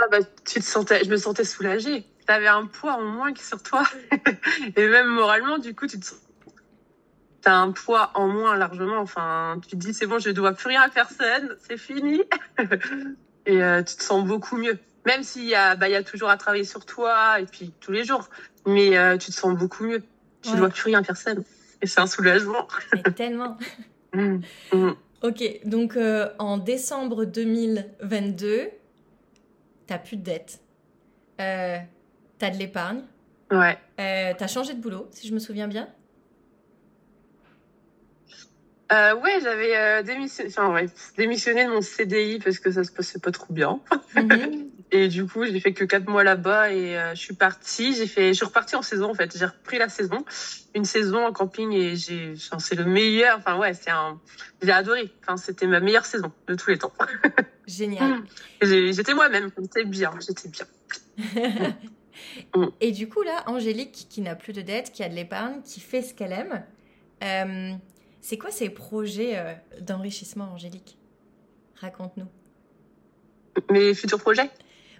Ah 0.00 0.08
bah, 0.10 0.18
tu 0.44 0.60
te 0.60 0.64
sentais, 0.64 1.04
Je 1.04 1.10
me 1.10 1.16
sentais 1.16 1.44
soulagée. 1.44 2.04
Tu 2.26 2.32
avais 2.32 2.48
un 2.48 2.66
poids 2.66 2.94
en 2.94 3.02
moins 3.02 3.34
sur 3.36 3.62
toi. 3.62 3.84
et 4.76 4.88
même 4.88 5.08
moralement, 5.08 5.58
du 5.58 5.74
coup, 5.74 5.86
tu 5.86 6.00
te, 6.00 6.06
tu 6.06 7.48
as 7.48 7.56
un 7.56 7.72
poids 7.72 8.10
en 8.14 8.28
moins 8.28 8.56
largement. 8.56 8.98
Enfin, 8.98 9.60
tu 9.62 9.76
te 9.76 9.76
dis, 9.76 9.94
c'est 9.94 10.06
bon, 10.06 10.18
je 10.18 10.30
ne 10.30 10.34
dois 10.34 10.52
plus 10.52 10.68
rien 10.68 10.82
à 10.82 10.88
personne, 10.88 11.56
c'est 11.66 11.76
fini. 11.76 12.22
et 13.46 13.62
euh, 13.62 13.82
tu 13.82 13.96
te 13.96 14.02
sens 14.02 14.24
beaucoup 14.24 14.56
mieux. 14.56 14.78
Même 15.06 15.22
s'il 15.22 15.44
y, 15.44 15.54
a, 15.54 15.76
bah, 15.76 15.88
y 15.88 15.94
a 15.94 16.02
toujours 16.02 16.30
à 16.30 16.36
travailler 16.36 16.64
sur 16.64 16.84
toi, 16.86 17.40
et 17.40 17.46
puis 17.46 17.72
tous 17.80 17.92
les 17.92 18.04
jours. 18.04 18.28
Mais 18.66 18.96
euh, 18.96 19.18
tu 19.18 19.30
te 19.30 19.36
sens 19.36 19.56
beaucoup 19.56 19.84
mieux. 19.84 20.02
Tu 20.42 20.52
ne 20.52 20.56
dois 20.56 20.68
plus 20.70 20.84
rien 20.84 21.02
personne. 21.02 21.44
Et 21.82 21.86
c'est 21.86 22.00
un 22.00 22.06
soulagement. 22.06 22.66
Mais 22.92 23.02
tellement. 23.12 23.56
Mmh, 24.12 24.38
mmh. 24.72 24.90
Ok, 25.22 25.42
donc 25.64 25.96
euh, 25.96 26.30
en 26.38 26.58
décembre 26.58 27.24
2022, 27.24 28.68
t'as 29.86 29.98
plus 29.98 30.16
de 30.16 30.22
dettes. 30.22 30.60
Euh, 31.40 31.78
t'as 32.38 32.50
de 32.50 32.56
l'épargne. 32.56 33.02
Ouais. 33.50 33.78
Euh, 34.00 34.32
t'as 34.36 34.46
changé 34.46 34.74
de 34.74 34.80
boulot, 34.80 35.08
si 35.10 35.28
je 35.28 35.34
me 35.34 35.38
souviens 35.38 35.68
bien. 35.68 35.88
Euh, 38.92 39.14
ouais, 39.16 39.38
j'avais 39.42 39.76
euh, 39.76 40.02
démissionné, 40.02 40.50
enfin, 40.50 40.72
ouais, 40.72 40.86
démissionné 41.16 41.64
de 41.64 41.70
mon 41.70 41.80
CDI 41.80 42.38
parce 42.38 42.58
que 42.58 42.70
ça 42.70 42.84
se 42.84 42.92
passait 42.92 43.18
pas 43.18 43.30
trop 43.30 43.52
bien. 43.52 43.80
Mhm. 44.14 44.70
et 44.94 45.08
du 45.08 45.26
coup, 45.26 45.44
j'ai 45.44 45.58
fait 45.58 45.72
que 45.72 45.84
quatre 45.84 46.08
mois 46.08 46.22
là-bas 46.22 46.72
et 46.72 46.96
euh, 46.96 47.14
je 47.16 47.20
suis 47.20 47.34
partie. 47.34 47.94
J'ai 47.96 48.06
fait, 48.06 48.28
je 48.28 48.34
suis 48.34 48.44
repartie 48.44 48.76
en 48.76 48.82
saison 48.82 49.10
en 49.10 49.14
fait. 49.14 49.36
J'ai 49.36 49.46
repris 49.46 49.76
la 49.76 49.88
saison, 49.88 50.24
une 50.72 50.84
saison 50.84 51.26
en 51.26 51.32
camping 51.32 51.72
et 51.72 51.96
j'ai, 51.96 52.34
enfin, 52.36 52.60
c'est 52.60 52.76
le 52.76 52.84
meilleur. 52.84 53.38
Enfin 53.38 53.58
ouais, 53.58 53.74
c'est 53.74 53.90
un, 53.90 54.20
j'ai 54.62 54.70
adoré. 54.70 55.12
Enfin, 55.22 55.36
c'était 55.36 55.66
ma 55.66 55.80
meilleure 55.80 56.06
saison 56.06 56.30
de 56.46 56.54
tous 56.54 56.70
les 56.70 56.78
temps. 56.78 56.92
Génial. 57.66 58.22
J'étais 58.62 59.14
moi-même, 59.14 59.50
j'étais 59.58 59.84
bien, 59.84 60.12
j'étais 60.26 60.48
bien. 60.48 60.66
Mm. 62.54 62.66
Et 62.80 62.92
du 62.92 63.08
coup 63.08 63.22
là, 63.22 63.42
Angélique 63.46 64.06
qui 64.08 64.20
n'a 64.20 64.34
plus 64.34 64.52
de 64.52 64.62
dettes, 64.62 64.92
qui 64.92 65.02
a 65.02 65.08
de 65.08 65.14
l'épargne, 65.14 65.60
qui 65.62 65.80
fait 65.80 66.00
ce 66.00 66.14
qu'elle 66.14 66.32
aime. 66.32 66.64
Euh, 67.22 67.72
c'est 68.20 68.38
quoi 68.38 68.50
ces 68.50 68.70
projets 68.70 69.36
euh, 69.36 69.52
d'enrichissement, 69.80 70.52
Angélique? 70.52 70.96
Raconte-nous. 71.80 72.26
Mes 73.70 73.94
futurs 73.94 74.18
projets? 74.18 74.50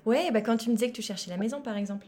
Ouais, 0.06 0.30
bah 0.30 0.40
quand 0.40 0.56
tu 0.56 0.70
me 0.70 0.74
disais 0.74 0.90
que 0.90 0.96
tu 0.96 1.02
cherchais 1.02 1.30
la 1.30 1.36
maison, 1.36 1.60
par 1.60 1.76
exemple. 1.76 2.06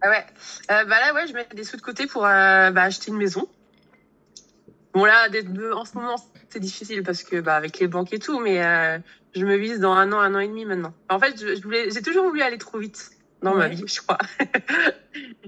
Ah 0.00 0.10
ouais. 0.10 0.24
Euh, 0.70 0.84
bah 0.84 1.00
là, 1.00 1.14
ouais, 1.14 1.26
je 1.26 1.32
mets 1.32 1.46
des 1.54 1.64
sous 1.64 1.76
de 1.76 1.82
côté 1.82 2.06
pour 2.06 2.26
euh, 2.26 2.70
bah, 2.70 2.82
acheter 2.82 3.10
une 3.10 3.16
maison. 3.16 3.48
Bon 4.92 5.04
là, 5.04 5.28
en 5.74 5.84
ce 5.84 5.94
moment, 5.96 6.16
c'est 6.50 6.60
difficile 6.60 7.02
parce 7.02 7.24
que 7.24 7.40
bah, 7.40 7.56
avec 7.56 7.80
les 7.80 7.88
banques 7.88 8.12
et 8.12 8.18
tout, 8.18 8.38
mais 8.38 8.62
je 9.34 9.44
me 9.44 9.56
vise 9.56 9.80
dans 9.80 9.92
un 9.92 10.12
an, 10.12 10.20
un 10.20 10.34
an 10.36 10.38
et 10.38 10.46
demi 10.46 10.64
maintenant. 10.64 10.94
En 11.08 11.18
fait, 11.18 11.36
je, 11.40 11.60
voulais, 11.62 11.90
j'ai 11.90 12.00
toujours 12.00 12.28
voulu 12.28 12.42
aller 12.42 12.58
trop 12.58 12.78
vite 12.78 13.10
dans 13.42 13.54
ma 13.54 13.66
vie, 13.66 13.82
je 13.88 14.00
crois. 14.00 14.18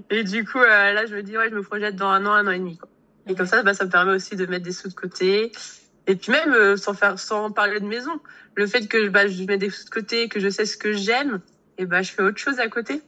et 0.09 0.25
du 0.25 0.43
coup, 0.43 0.59
là, 0.59 1.05
je 1.05 1.15
me 1.15 1.23
dis 1.23 1.37
ouais, 1.37 1.49
je 1.49 1.55
me 1.55 1.63
projette 1.63 1.95
dans 1.95 2.09
un 2.09 2.25
an, 2.25 2.33
un 2.33 2.47
an 2.47 2.51
et 2.51 2.59
demi. 2.59 2.77
Quoi. 2.77 2.89
Et 3.29 3.35
comme 3.35 3.45
ça, 3.45 3.63
bah, 3.63 3.73
ça 3.73 3.85
me 3.85 3.89
permet 3.89 4.13
aussi 4.13 4.35
de 4.35 4.45
mettre 4.45 4.63
des 4.63 4.71
sous 4.71 4.87
de 4.87 4.93
côté. 4.93 5.51
Et 6.07 6.15
puis 6.15 6.31
même, 6.31 6.53
euh, 6.53 6.77
sans, 6.77 6.93
faire, 6.93 7.19
sans 7.19 7.51
parler 7.51 7.79
de 7.79 7.85
maison, 7.85 8.19
le 8.55 8.65
fait 8.65 8.87
que 8.87 9.09
bah, 9.09 9.27
je 9.27 9.43
mets 9.43 9.57
des 9.57 9.69
sous 9.69 9.85
de 9.85 9.89
côté, 9.89 10.29
que 10.29 10.39
je 10.39 10.49
sais 10.49 10.65
ce 10.65 10.77
que 10.77 10.93
j'aime, 10.93 11.41
et 11.77 11.85
bah, 11.85 12.01
je 12.01 12.11
fais 12.11 12.23
autre 12.23 12.37
chose 12.37 12.59
à 12.59 12.69
côté. 12.69 13.01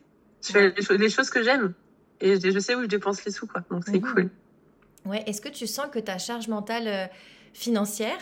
Je 0.45 0.51
fais 0.51 0.97
les, 0.97 1.09
choses 1.09 1.29
que 1.29 1.41
j'aime. 1.41 1.73
Et 2.21 2.39
je, 2.39 2.59
sais 2.59 2.75
où 2.75 2.81
je 2.81 2.87
dépense 2.87 3.23
les 3.25 3.31
sous, 3.31 3.47
quoi. 3.47 3.63
Donc 3.71 3.83
c'est 3.85 3.99
cool. 4.01 4.29
Ouais, 5.05 5.23
est-ce 5.25 5.41
que 5.41 5.49
tu 5.49 5.65
sens 5.65 5.87
que 5.91 5.99
ta 5.99 6.17
charge 6.17 6.49
mentale 6.49 6.87
euh, 6.87 7.05
financière 7.53 8.19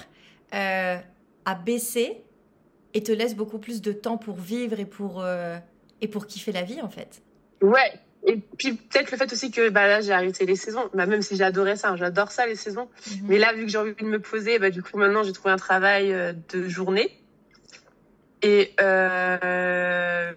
euh, 0.54 0.98
a 1.46 1.56
baissé 1.56 2.24
et 2.94 3.02
te 3.02 3.12
laisse 3.12 3.36
beaucoup 3.36 3.58
plus 3.58 3.82
de 3.82 3.92
temps 3.92 4.18
pour 4.18 4.38
vivre 4.38 4.80
et 4.80 4.86
pour, 4.86 5.24
et 6.02 6.08
pour 6.08 6.26
kiffer 6.26 6.52
la 6.52 6.64
vie, 6.64 6.82
en 6.82 6.90
fait? 6.90 7.22
Ouais, 7.62 8.00
et 8.28 8.36
puis 8.36 8.74
peut-être 8.74 9.10
le 9.10 9.18
fait 9.18 9.32
aussi 9.32 9.52
que 9.52 9.70
bah, 9.70 9.88
là 9.88 10.02
j'ai 10.02 10.12
arrêté 10.12 10.46
les 10.46 10.58
saisons, 10.58 10.90
bah, 10.94 11.06
même 11.06 11.22
si 11.22 11.38
j'adorais 11.38 11.78
ça, 11.78 11.92
hein, 11.92 11.96
j'adore 11.96 12.32
ça 12.32 12.46
les 12.46 12.58
saisons. 12.58 12.90
Mhm. 13.10 13.28
Mais 13.30 13.38
là 13.38 13.54
vu 13.54 13.64
que 13.64 13.72
j'ai 13.72 13.78
envie 13.78 13.96
de 13.96 14.04
me 14.04 14.20
poser, 14.20 14.60
bah, 14.60 14.70
du 14.70 14.84
coup 14.84 14.98
maintenant 14.98 15.24
j'ai 15.24 15.32
trouvé 15.32 15.54
un 15.54 15.58
travail 15.58 16.12
euh, 16.12 16.34
de 16.50 16.68
journée. 16.68 17.10
Et 18.42 18.74
euh, 18.82 20.34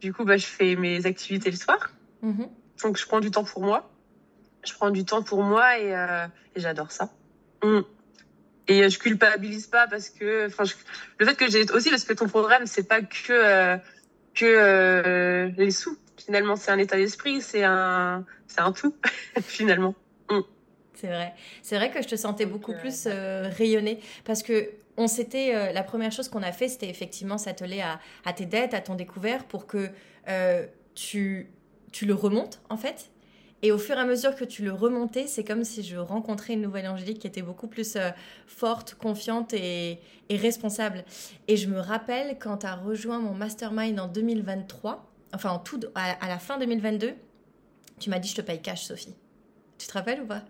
du 0.00 0.12
coup 0.12 0.24
bah, 0.24 0.36
je 0.36 0.46
fais 0.46 0.76
mes 0.76 1.06
activités 1.06 1.50
le 1.50 1.56
soir. 1.56 1.90
Mhm. 2.22 2.48
Donc 2.84 2.96
je 2.96 3.04
prends 3.04 3.18
du 3.18 3.32
temps 3.32 3.44
pour 3.44 3.62
moi. 3.62 3.90
Je 4.64 4.72
prends 4.74 4.90
du 4.90 5.04
temps 5.04 5.24
pour 5.24 5.42
moi 5.42 5.76
et, 5.76 5.96
euh, 5.96 6.26
et 6.54 6.60
j'adore 6.60 6.92
ça. 6.92 7.10
Mm. 7.64 7.80
Et 8.68 8.88
je 8.88 8.98
culpabilise 8.98 9.66
pas 9.66 9.88
parce 9.88 10.10
que, 10.10 10.46
enfin, 10.46 10.64
le 11.18 11.26
fait 11.26 11.34
que 11.34 11.50
j'ai 11.50 11.68
aussi 11.72 11.90
parce 11.90 12.04
que 12.04 12.12
ton 12.12 12.28
programme 12.28 12.66
c'est 12.66 12.86
pas 12.86 13.00
que 13.00 13.78
que 14.34 15.50
les 15.56 15.70
sous 15.70 15.96
finalement, 16.18 16.56
c'est 16.56 16.70
un 16.70 16.78
état 16.78 16.96
d'esprit, 16.96 17.40
c'est 17.40 17.64
un, 17.64 18.24
c'est 18.46 18.60
un 18.60 18.72
tout, 18.72 18.94
finalement. 19.40 19.94
Mm. 20.30 20.40
C'est 20.94 21.06
vrai. 21.06 21.32
C'est 21.62 21.76
vrai 21.76 21.90
que 21.90 22.02
je 22.02 22.08
te 22.08 22.16
sentais 22.16 22.46
beaucoup 22.46 22.72
euh, 22.72 22.78
plus 22.80 23.04
euh, 23.06 23.48
rayonnée 23.56 24.00
parce 24.24 24.42
que 24.42 24.70
on 24.96 25.06
s'était 25.06 25.54
euh, 25.54 25.72
la 25.72 25.84
première 25.84 26.10
chose 26.10 26.28
qu'on 26.28 26.42
a 26.42 26.50
fait, 26.50 26.68
c'était 26.68 26.88
effectivement 26.88 27.38
s'atteler 27.38 27.80
à, 27.80 28.00
à, 28.24 28.32
tes 28.32 28.46
dettes, 28.46 28.74
à 28.74 28.80
ton 28.80 28.96
découvert 28.96 29.44
pour 29.44 29.66
que 29.66 29.90
tu 30.94 31.48
tu 31.92 32.04
le 32.04 32.14
remontes 32.14 32.60
en 32.68 32.76
fait. 32.76 33.10
Et 33.62 33.72
au 33.72 33.78
fur 33.78 33.96
et 33.96 34.00
à 34.00 34.04
mesure 34.04 34.36
que 34.36 34.44
tu 34.44 34.62
le 34.62 34.72
remontais, 34.72 35.26
c'est 35.26 35.42
comme 35.42 35.64
si 35.64 35.82
je 35.82 35.96
rencontrais 35.96 36.52
une 36.52 36.62
nouvelle 36.62 36.86
Angélique 36.86 37.20
qui 37.20 37.26
était 37.26 37.42
beaucoup 37.42 37.66
plus 37.66 37.96
forte, 38.46 38.94
confiante 38.94 39.52
et, 39.52 39.98
et, 40.28 40.36
responsable. 40.36 41.04
Et 41.48 41.56
je 41.56 41.68
me 41.68 41.80
rappelle 41.80 42.38
quand 42.38 42.58
tu 42.58 42.66
as 42.66 42.76
rejoint 42.76 43.18
mon 43.18 43.34
mastermind 43.34 43.98
en 43.98 44.06
2023, 44.06 45.07
enfin 45.32 45.50
en 45.50 45.58
tout, 45.58 45.80
à, 45.94 46.28
la 46.28 46.38
fin 46.38 46.58
2022, 46.58 47.14
tu 48.00 48.10
m'as 48.10 48.18
dit 48.18 48.28
je 48.28 48.36
te 48.36 48.40
paye 48.40 48.60
cash, 48.60 48.84
Sophie. 48.84 49.14
Tu 49.78 49.86
te 49.86 49.92
rappelles 49.92 50.22
ou 50.22 50.26
pas? 50.26 50.42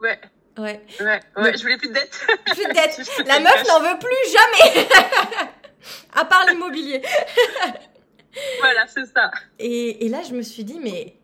Ouais. 0.00 0.18
Ouais. 0.58 0.82
Ouais, 1.00 1.20
ouais 1.36 1.56
je 1.56 1.62
voulais 1.62 1.76
plus 1.76 1.88
de 1.88 1.94
dettes. 1.94 2.26
Plus 2.46 2.64
de 2.64 2.72
dettes. 2.72 3.00
La 3.26 3.40
meuf 3.40 3.66
n'en 3.68 3.80
veut 3.80 3.98
plus 3.98 4.32
jamais. 4.32 4.88
à 6.14 6.24
part 6.24 6.46
l'immobilier. 6.48 7.02
voilà, 8.60 8.86
c'est 8.86 9.04
ça. 9.06 9.30
Et, 9.58 10.06
et, 10.06 10.08
là, 10.08 10.22
je 10.22 10.34
me 10.34 10.40
suis 10.40 10.64
dit, 10.64 10.80
mais 10.80 11.16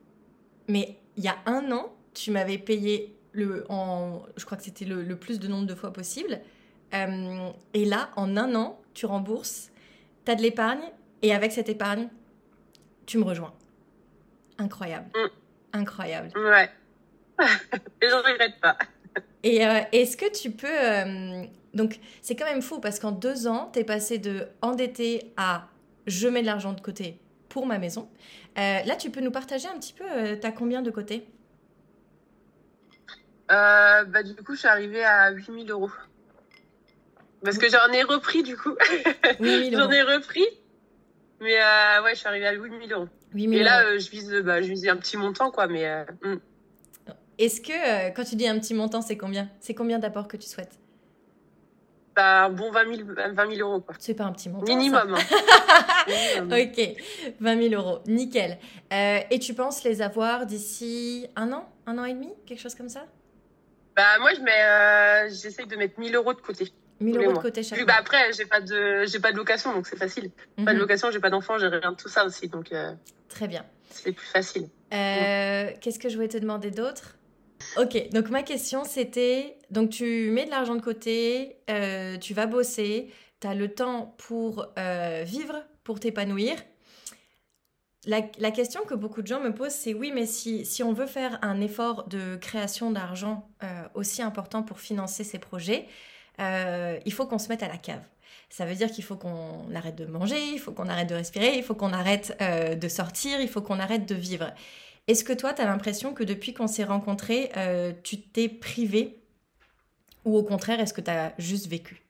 mais 0.69 0.99
il 1.17 1.25
y 1.25 1.29
a 1.29 1.37
un 1.47 1.71
an, 1.73 1.95
tu 2.15 2.31
m'avais 2.31 2.59
payé 2.59 3.17
le, 3.33 3.65
en, 3.71 4.23
je 4.37 4.45
crois 4.45 4.59
que 4.59 4.65
c'était 4.65 4.85
le, 4.85 5.03
le, 5.03 5.17
plus 5.17 5.41
de 5.41 5.49
nombre 5.49 5.67
de 5.67 5.75
fois 5.75 5.93
possible. 5.93 6.41
Euh, 6.95 7.51
et 7.75 7.85
là, 7.85 8.11
en 8.17 8.37
un 8.37 8.55
an, 8.55 8.81
tu 8.95 9.07
rembourses, 9.07 9.71
tu 10.25 10.33
as 10.33 10.35
de 10.35 10.43
l'épargne, 10.43 10.85
et 11.23 11.35
avec 11.35 11.53
cette 11.53 11.69
épargne, 11.69 12.09
tu 13.07 13.19
me 13.19 13.25
rejoins. 13.25 13.53
Incroyable. 14.59 15.11
Mm. 15.15 15.29
Incroyable. 15.79 16.31
Ouais. 16.37 16.71
Je 18.03 18.15
regrette 18.15 18.61
pas. 18.61 18.77
Et 19.43 19.67
euh, 19.67 19.81
est-ce 19.93 20.17
que 20.17 20.31
tu 20.31 20.51
peux... 20.51 20.69
Euh, 20.69 21.45
donc, 21.75 21.99
c'est 22.21 22.37
quand 22.37 22.45
même 22.45 22.63
fou 22.63 22.81
parce 22.81 23.01
qu'en 23.01 23.13
deux 23.13 23.47
ans, 23.47 23.71
tu 23.73 23.81
es 23.81 23.85
passé 23.85 24.19
de 24.19 24.49
endetté 24.61 25.33
à 25.37 25.69
je 26.07 26.29
mets 26.29 26.43
de 26.43 26.47
l'argent 26.47 26.73
de 26.73 26.81
côté 26.81 27.19
pour 27.49 27.67
ma 27.67 27.79
maison. 27.79 28.09
Euh, 28.59 28.83
là, 28.83 28.97
tu 28.97 29.11
peux 29.11 29.21
nous 29.21 29.31
partager 29.31 29.69
un 29.69 29.79
petit 29.79 29.93
peu, 29.93 30.05
tu 30.41 30.47
as 30.47 30.53
combien 30.53 30.83
de 30.83 30.91
côté? 30.91 31.27
Bah, 33.49 34.05
Du 34.23 34.35
coup, 34.43 34.55
je 34.55 34.61
suis 34.61 34.69
arrivée 34.69 35.05
à 35.05 35.31
8000 35.31 35.71
euros. 35.71 35.91
Parce 37.45 37.59
que 37.59 37.69
j'en 37.69 37.93
ai 37.93 38.03
repris 38.03 38.43
du 38.43 38.57
coup. 38.57 38.77
j'en 39.41 39.91
ai 39.91 40.03
repris 40.03 40.47
mais 41.43 41.61
euh, 41.61 42.03
ouais, 42.05 42.15
je 42.15 42.21
suis 42.21 42.29
arrivée 42.29 42.47
à 42.47 42.53
8000 42.53 42.93
euros. 42.93 43.09
8 43.35 43.53
Et 43.53 43.63
là, 43.63 43.85
euh, 43.85 43.99
je, 43.99 44.11
vise, 44.11 44.31
bah, 44.45 44.63
je 44.63 44.69
vise 44.69 44.89
un 44.89 44.97
petit 44.97 45.17
montant, 45.17 45.51
quoi. 45.51 45.67
Mais. 45.67 45.87
Euh, 45.87 46.05
hmm. 46.23 46.37
Est-ce 47.39 47.61
que, 47.61 48.11
quand 48.15 48.25
tu 48.25 48.37
dis 48.37 48.47
un 48.47 48.59
petit 48.59 48.75
montant, 48.75 49.03
c'est 49.03 49.17
combien? 49.17 49.51
C'est 49.61 49.75
combien 49.75 49.99
d'apports 49.99 50.29
que 50.29 50.37
tu 50.37 50.49
souhaites? 50.49 50.79
Bah, 52.15 52.51
bon 52.51 52.71
20 52.71 52.95
000, 52.95 53.09
20 53.35 53.55
000 53.57 53.69
euros. 53.69 53.81
Quoi. 53.81 53.95
C'est 53.99 54.15
pas 54.15 54.25
un 54.25 54.33
petit 54.33 54.49
montant. 54.49 54.67
Minimum. 54.67 55.15
Hein. 55.15 56.45
ok, 56.45 56.97
20 57.41 57.69
000 57.69 57.83
euros, 57.83 58.01
nickel. 58.07 58.59
et 58.91 59.39
tu 59.41 59.55
penses 59.55 59.83
les 59.83 60.03
avoir 60.03 60.45
d'ici 60.45 61.27
un 61.37 61.53
an, 61.53 61.69
un 61.87 61.99
an 61.99 62.05
et 62.05 62.13
demi, 62.13 62.29
quelque 62.47 62.61
chose 62.61 62.75
comme 62.75 62.91
ça? 62.91 63.07
Bah 63.97 64.19
moi, 64.21 64.33
je 64.35 64.41
mets, 64.41 65.31
j'essaye 65.31 65.67
de 65.67 65.77
mettre 65.77 65.99
1000 65.99 66.15
euros 66.15 66.35
de 66.35 66.41
côté. 66.41 66.71
1000 67.03 67.17
euros 67.19 67.33
de 67.33 67.39
côté 67.39 67.63
chaque 67.63 67.85
bah 67.85 67.95
après, 67.99 68.33
j'ai 68.33 68.47
pas 68.47 68.61
de, 68.61 69.05
j'ai 69.07 69.19
pas 69.19 69.33
de 69.33 69.37
location, 69.37 69.73
donc 69.73 69.87
c'est 69.87 69.97
facile. 69.97 70.31
Pas 70.57 70.73
de 70.73 70.77
mhm. 70.77 70.79
location, 70.79 71.11
j'ai 71.11 71.21
pas 71.21 71.31
d'enfant, 71.31 71.59
j'ai 71.59 71.69
rien 71.69 71.93
de 71.93 71.97
tout 71.97 72.09
ça 72.09 72.25
aussi, 72.25 72.49
donc. 72.49 72.73
Euh, 72.73 72.93
Très 73.29 73.49
bien. 73.49 73.65
C'est 73.91 74.13
plus 74.13 74.27
facile. 74.27 74.69
Euh, 74.93 75.71
qu'est-ce 75.81 75.99
que 75.99 76.09
je 76.09 76.15
voulais 76.17 76.29
te 76.29 76.39
demander 76.39 76.71
d'autre? 76.71 77.17
Ok, 77.77 78.11
donc 78.11 78.29
ma 78.31 78.43
question 78.43 78.85
c'était, 78.85 79.57
donc 79.71 79.91
tu 79.91 80.31
mets 80.31 80.47
de 80.47 80.51
l'argent 80.51 80.75
de 80.75 80.83
côté, 80.83 81.57
euh, 81.71 82.17
tu 82.19 82.35
vas 82.35 82.47
bosser, 82.47 83.13
tu 83.41 83.47
as 83.47 83.55
le 83.55 83.69
temps 83.69 84.17
pour 84.19 84.67
vivre, 85.25 85.63
pour 85.85 86.01
t'épanouir. 86.01 86.57
La, 88.05 88.21
la, 88.39 88.51
question 88.51 88.83
que 88.83 88.95
beaucoup 88.95 89.23
de 89.23 89.29
gens 89.29 89.39
me 89.39 89.55
posent, 89.55 89.75
c'est 89.75 89.95
oui, 89.95 90.11
mais 90.13 90.27
si, 90.27 90.67
si, 90.67 90.83
on 90.83 90.93
veut 90.93 91.07
faire 91.07 91.39
un 91.43 91.61
effort 91.61 92.09
de 92.09 92.35
création 92.35 92.91
d'argent 92.91 93.49
aussi 93.95 94.23
important 94.23 94.65
pour 94.65 94.81
financer 94.81 95.23
ces 95.23 95.39
projets, 95.39 95.87
euh, 96.41 96.99
il 97.05 97.13
faut 97.13 97.27
qu'on 97.27 97.39
se 97.39 97.49
mette 97.49 97.63
à 97.63 97.69
la 97.69 97.79
cave. 97.79 98.03
Ça 98.53 98.67
veut 98.67 98.75
dire 98.75 98.91
qu'il 98.91 99.03
faut 99.03 99.17
qu'on 99.17 99.75
arrête 99.75 99.97
de 99.97 100.05
manger, 100.05 100.39
il 100.53 100.59
faut 100.59 100.73
qu'on 100.73 100.91
arrête 100.91 101.09
de 101.09 101.15
respirer, 101.15 101.55
il 101.57 101.65
faut 101.65 101.75
qu'on 101.75 101.95
arrête 101.95 102.37
euh, 102.43 102.75
de 102.75 102.87
sortir, 102.87 103.41
il 103.41 103.49
faut 103.49 103.63
qu'on 103.63 103.79
arrête 103.79 104.05
de 104.05 104.15
vivre. 104.15 104.53
Est-ce 105.09 105.25
que 105.25 105.33
toi, 105.33 105.55
tu 105.55 105.63
as 105.63 105.65
l'impression 105.65 106.13
que 106.13 106.23
depuis 106.23 106.53
qu'on 106.53 106.67
s'est 106.67 106.85
rencontrés, 106.85 107.51
euh, 107.57 107.93
tu 108.03 108.21
t'es 108.21 108.51
privé 108.51 109.19
Ou 110.27 110.37
au 110.37 110.43
contraire, 110.43 110.81
est-ce 110.81 110.93
que 110.93 111.01
tu 111.01 111.11
as 111.11 111.33
juste 111.39 111.67
vécu? 111.67 112.03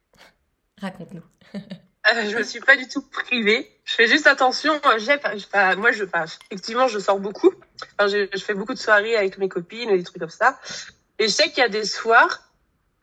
Raconte-nous. 0.80 1.22
euh, 1.54 2.28
je 2.28 2.36
me 2.36 2.42
suis 2.42 2.58
pas 2.58 2.76
du 2.76 2.88
tout 2.88 3.02
privée. 3.02 3.70
Je 3.84 3.94
fais 3.94 4.08
juste 4.08 4.26
attention. 4.26 4.80
Moi, 4.82 4.98
je, 4.98 6.02
effectivement, 6.50 6.88
je 6.88 6.98
sors 6.98 7.20
beaucoup. 7.20 7.52
Je, 8.00 8.28
je, 8.34 8.38
fais 8.42 8.54
beaucoup 8.54 8.74
de 8.74 8.80
soirées 8.80 9.16
avec 9.16 9.38
mes 9.38 9.48
copines 9.48 9.90
et 9.90 9.96
des 9.96 10.02
trucs 10.02 10.18
comme 10.18 10.28
ça. 10.28 10.58
Et 11.20 11.28
je 11.28 11.32
sais 11.32 11.50
qu'il 11.50 11.58
y 11.58 11.66
a 11.66 11.68
des 11.68 11.84
soirs, 11.84 12.51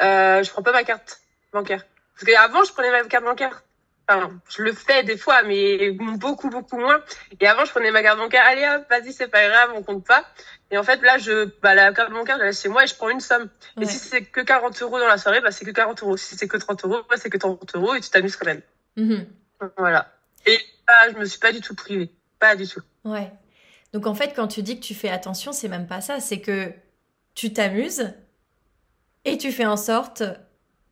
euh, 0.02 0.44
je 0.44 0.50
prends 0.52 0.64
pas 0.64 0.72
ma 0.72 0.84
carte 0.84 1.22
bancaire. 1.52 1.86
Parce 2.14 2.26
qu'avant, 2.26 2.64
je 2.64 2.74
prenais 2.74 2.92
ma 2.92 3.04
carte 3.04 3.26
bancaire. 3.26 3.64
Enfin, 4.08 4.32
je 4.50 4.64
le 4.64 4.74
fais 4.74 5.04
des 5.04 5.18
fois, 5.18 5.44
mais 5.44 5.92
beaucoup, 5.92 6.50
beaucoup 6.50 6.78
moins. 6.78 7.00
Et 7.40 7.48
avant, 7.48 7.66
je 7.66 7.72
prenais 7.72 7.92
ma 7.92 8.02
carte 8.02 8.18
bancaire. 8.18 8.44
Allez 8.46 8.68
hop, 8.68 8.90
vas-y, 8.90 9.14
c'est 9.14 9.28
pas 9.28 9.48
grave, 9.48 9.72
on 9.76 9.84
compte 9.84 10.06
pas. 10.06 10.26
Et 10.72 10.78
en 10.78 10.84
fait, 10.84 11.02
là, 11.02 11.18
je, 11.18 11.46
bah, 11.62 11.76
la 11.76 11.94
carte 11.94 12.12
bancaire, 12.12 12.36
je 12.38 12.42
la 12.42 12.48
laisse 12.48 12.62
chez 12.62 12.70
moi 12.70 12.84
et 12.84 12.88
je 12.88 12.96
prends 12.96 13.10
une 13.10 13.20
somme. 13.20 13.50
Ouais. 13.78 13.84
Et 13.84 13.86
si 13.86 14.00
c'est 14.00 14.24
que 14.24 14.42
40 14.42 14.82
euros 14.82 15.00
dans 15.00 15.08
la 15.08 15.18
soirée, 15.18 15.42
bah, 15.42 15.52
c'est 15.52 15.66
que 15.66 15.72
40 15.72 16.02
euros. 16.02 16.18
Si 16.18 16.36
c'est 16.36 16.48
que 16.48 16.58
30 16.58 16.86
euros, 16.86 17.02
bah, 17.10 17.16
c'est 17.18 17.30
que 17.30 17.38
30 17.38 17.76
euros 17.76 17.94
et 17.94 18.02
tu 18.02 18.10
t'amuses 18.10 18.36
quand 18.36 18.48
même. 18.48 18.62
Mmh. 18.96 19.24
Voilà. 19.78 20.12
Et 20.46 20.58
bah, 20.88 21.12
je 21.14 21.18
me 21.18 21.26
suis 21.26 21.40
pas 21.40 21.52
du 21.52 21.62
tout 21.62 21.76
privée. 21.76 22.10
Pas 22.40 22.56
du 22.56 22.68
tout. 22.68 22.82
Ouais. 23.04 23.32
Donc, 23.94 24.08
en 24.08 24.16
fait, 24.16 24.34
quand 24.36 24.48
tu 24.48 24.64
dis 24.64 24.80
que 24.80 24.86
tu 24.86 24.96
fais 24.96 25.10
attention, 25.10 25.52
c'est 25.52 25.68
même 25.68 25.88
pas 25.88 26.02
ça. 26.02 26.20
C'est 26.20 26.42
que 26.42 26.72
tu 27.36 27.54
t'amuses 27.54 28.12
et 29.34 29.38
tu 29.38 29.52
fais 29.52 29.66
en 29.66 29.78
sorte 29.78 30.24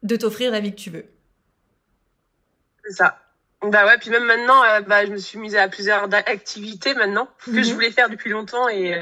de 0.04 0.16
t'offrir 0.16 0.52
la 0.52 0.60
vie 0.60 0.72
que 0.72 0.80
tu 0.80 0.90
veux. 0.90 1.06
C'est 2.86 2.94
ça. 2.94 3.20
Bah 3.62 3.86
ouais, 3.86 3.98
puis 3.98 4.12
même 4.12 4.26
maintenant, 4.26 4.64
euh, 4.64 4.82
bah, 4.82 5.06
je 5.06 5.12
me 5.12 5.18
suis 5.18 5.40
mise 5.40 5.56
à 5.56 5.68
plusieurs 5.68 6.14
activités 6.14 6.94
maintenant 6.94 7.28
que 7.44 7.52
Mhm. 7.52 7.64
je 7.64 7.74
voulais 7.74 7.92
faire 7.92 8.10
depuis 8.10 8.30
longtemps 8.30 8.70
et 8.70 8.94
euh, 8.96 9.02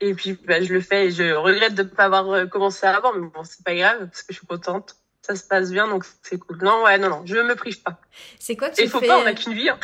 et 0.00 0.14
puis 0.14 0.34
bah, 0.34 0.60
je 0.62 0.72
le 0.72 0.80
fais 0.80 1.06
et 1.06 1.10
je 1.10 1.32
regrette 1.34 1.74
de 1.74 1.82
ne 1.82 1.88
pas 1.88 2.04
avoir 2.04 2.28
euh, 2.30 2.46
commencé 2.46 2.86
avant, 2.86 3.12
mais 3.14 3.26
bon, 3.28 3.42
c'est 3.44 3.64
pas 3.64 3.74
grave 3.74 4.06
parce 4.08 4.22
que 4.22 4.32
je 4.34 4.38
suis 4.38 4.46
contente. 4.46 4.96
Ça 5.22 5.34
se 5.36 5.44
passe 5.44 5.70
bien, 5.70 5.88
donc 5.88 6.04
c'est 6.22 6.38
cool. 6.38 6.58
Non, 6.62 6.82
ouais, 6.84 6.98
non, 6.98 7.08
non, 7.08 7.22
je 7.24 7.36
me 7.36 7.54
prive 7.54 7.80
pas. 7.82 7.98
C'est 8.38 8.56
quoi 8.56 8.68
que 8.68 8.74
Et 8.74 8.76
tu 8.76 8.82
il 8.84 8.90
faut 8.90 9.00
fais 9.00 9.06
pas, 9.06 9.18
on 9.18 9.24
a 9.26 9.32
qu'une 9.32 9.54
vie. 9.54 9.70
Hein. 9.70 9.78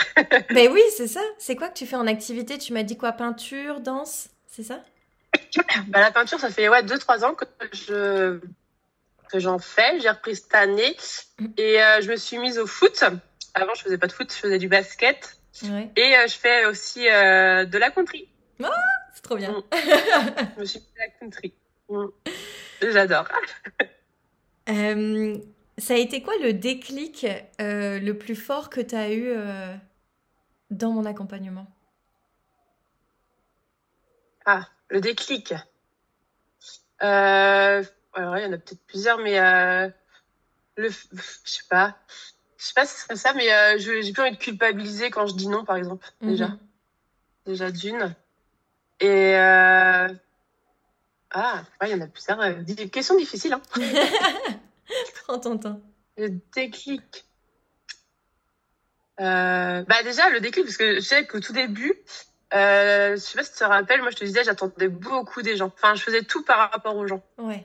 Ben 0.51 0.71
oui, 0.73 0.83
c'est 0.95 1.09
ça. 1.09 1.23
C'est 1.39 1.57
quoi 1.57 1.69
que 1.71 1.79
tu 1.79 1.87
fais 1.87 1.97
en 1.97 2.07
activité? 2.07 2.59
Tu 2.59 2.75
m'as 2.75 2.83
dit 2.83 2.99
quoi? 2.99 3.13
Peinture, 3.13 3.81
danse 3.81 4.29
C'est 4.47 4.63
ça? 4.65 4.83
Bah, 5.89 6.01
la 6.01 6.11
peinture, 6.11 6.39
ça 6.39 6.51
fait 6.51 6.69
ouais 6.69 6.83
deux 6.83 6.99
trois 6.99 7.25
ans 7.25 7.35
que 7.35 7.45
je 7.73 8.41
que 9.31 9.39
j'en 9.39 9.59
fais. 9.59 10.01
J'ai 10.01 10.11
repris 10.11 10.37
cette 10.37 10.55
année 10.55 10.97
et 11.57 11.83
euh, 11.83 12.01
je 12.01 12.11
me 12.11 12.17
suis 12.17 12.39
mise 12.39 12.59
au 12.59 12.67
foot. 12.67 13.03
Avant, 13.55 13.75
je 13.75 13.83
faisais 13.83 13.99
pas 13.99 14.07
de 14.07 14.13
foot, 14.13 14.33
je 14.33 14.39
faisais 14.39 14.59
du 14.59 14.69
basket 14.69 15.37
Ouais. 15.65 15.91
et 15.97 16.17
euh, 16.17 16.27
je 16.29 16.37
fais 16.37 16.65
aussi 16.67 17.09
euh, 17.09 17.65
de 17.65 17.77
la 17.77 17.91
country. 17.91 18.29
C'est 19.15 19.23
trop 19.23 19.37
bien. 19.37 19.63
Je 19.73 20.61
me 20.61 20.65
suis 20.65 20.79
mise 20.79 20.89
à 20.97 21.07
la 21.07 21.11
country. 21.19 21.53
Mm. 21.89 22.07
J'adore. 22.83 23.29
Ça 25.79 25.95
a 25.95 25.97
été 25.97 26.23
quoi 26.23 26.35
le 26.43 26.53
déclic 26.53 27.27
le 27.59 28.13
plus 28.13 28.37
fort 28.37 28.71
que 28.71 28.81
tu 28.81 28.95
as 28.95 29.13
eu 29.13 29.33
dans 30.71 30.93
mon 30.93 31.05
accompagnement? 31.05 31.67
Ah, 34.47 34.69
le 34.91 35.01
déclic. 35.01 35.55
Euh, 37.03 37.83
alors, 38.13 38.37
il 38.39 38.43
y 38.43 38.47
en 38.47 38.53
a 38.53 38.59
peut-être 38.59 38.85
plusieurs, 38.87 39.19
mais 39.19 39.39
euh, 39.39 39.89
le, 40.77 40.91
je 40.91 41.21
sais 41.45 41.63
pas. 41.69 41.97
Je 42.59 42.67
sais 42.67 42.73
pas 42.75 42.85
si 42.85 42.95
ce 42.97 43.03
serait 43.05 43.17
ça, 43.17 43.33
mais 43.33 43.51
euh, 43.53 43.79
je- 43.79 44.03
j'ai 44.03 44.13
plus 44.13 44.23
envie 44.23 44.33
de 44.33 44.37
culpabiliser 44.37 45.11
quand 45.11 45.27
je 45.27 45.35
dis 45.35 45.49
non, 45.49 45.65
par 45.65 45.77
exemple. 45.77 46.07
Déjà, 46.21 46.49
Mhm. 46.49 46.59
déjà 47.47 47.71
d'une. 47.71 48.15
Et 49.01 49.35
euh, 49.37 50.09
ah, 51.31 51.63
ouais, 51.81 51.89
il 51.89 51.93
y 51.93 51.95
en 51.95 52.01
a 52.03 52.07
plusieurs. 52.07 52.41
Euh, 52.41 52.53
di- 52.55 52.91
Question 52.91 53.17
difficile, 53.17 53.55
hein. 53.55 53.63
Prends 55.25 55.39
ton 55.39 55.57
temps. 55.57 55.81
Le 56.19 56.29
déclic. 56.55 57.25
Bah 59.19 60.03
déjà 60.03 60.31
le 60.31 60.41
déclic 60.41 60.65
parce 60.65 60.77
que 60.79 60.95
je 60.97 61.01
sais 61.01 61.27
qu'au 61.27 61.41
tout 61.41 61.53
début, 61.53 61.93
euh, 62.55 63.13
je 63.13 63.21
sais 63.21 63.37
pas 63.39 63.45
si 63.45 63.53
tu 63.53 63.59
te 63.59 63.65
rappelles, 63.65 64.01
moi 64.03 64.11
je 64.11 64.17
te 64.17 64.25
disais 64.25 64.43
j'attendais 64.45 64.89
beaucoup 64.89 65.43
des 65.43 65.57
gens. 65.57 65.73
Enfin 65.75 65.95
je 65.95 66.03
faisais 66.03 66.23
tout 66.23 66.43
par 66.45 66.71
rapport 66.71 66.97
aux 66.97 67.07
gens. 67.07 67.23
Ouais. 67.39 67.65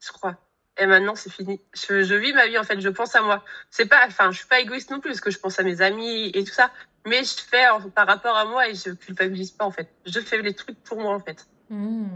je 0.00 0.12
crois. 0.12 0.36
Et 0.76 0.86
maintenant, 0.86 1.14
c'est 1.14 1.30
fini. 1.30 1.60
Je, 1.72 2.02
je 2.02 2.14
vis 2.16 2.32
ma 2.32 2.48
vie, 2.48 2.58
en 2.58 2.64
fait. 2.64 2.80
Je 2.80 2.88
pense 2.88 3.14
à 3.14 3.22
moi. 3.22 3.44
C'est 3.70 3.86
pas, 3.86 4.04
enfin, 4.08 4.32
je 4.32 4.38
suis 4.38 4.48
pas 4.48 4.58
égoïste 4.58 4.90
non 4.90 4.98
plus, 4.98 5.10
parce 5.10 5.20
que 5.20 5.30
je 5.30 5.38
pense 5.38 5.60
à 5.60 5.62
mes 5.62 5.82
amis 5.82 6.32
et 6.34 6.42
tout 6.42 6.52
ça. 6.52 6.72
Mais 7.06 7.22
je 7.22 7.36
fais 7.40 7.68
en- 7.68 7.88
par 7.90 8.08
rapport 8.08 8.36
à 8.36 8.44
moi 8.44 8.68
et 8.68 8.74
je 8.74 8.90
culpabilise 8.90 9.52
pas, 9.52 9.64
en 9.66 9.70
fait. 9.70 9.88
Je 10.04 10.18
fais 10.18 10.42
les 10.42 10.52
trucs 10.52 10.82
pour 10.82 10.98
moi, 11.00 11.14
en 11.14 11.20
fait. 11.20 11.46
Hmm. 11.70 12.08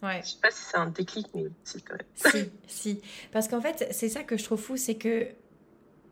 Ouais. 0.00 0.20
Je 0.22 0.28
sais 0.30 0.38
pas 0.40 0.52
si 0.52 0.62
c'est 0.62 0.76
un 0.76 0.86
déclic, 0.86 1.26
mais 1.34 1.46
c'est 1.64 1.80
quand 1.84 1.96
même. 1.96 2.06
Si, 2.14 2.52
si. 2.68 3.02
Parce 3.32 3.48
qu'en 3.48 3.60
fait, 3.60 3.88
c'est 3.90 4.08
ça 4.08 4.22
que 4.22 4.36
je 4.36 4.44
trouve 4.44 4.60
fou, 4.62 4.76
c'est 4.76 4.94
que 4.96 5.26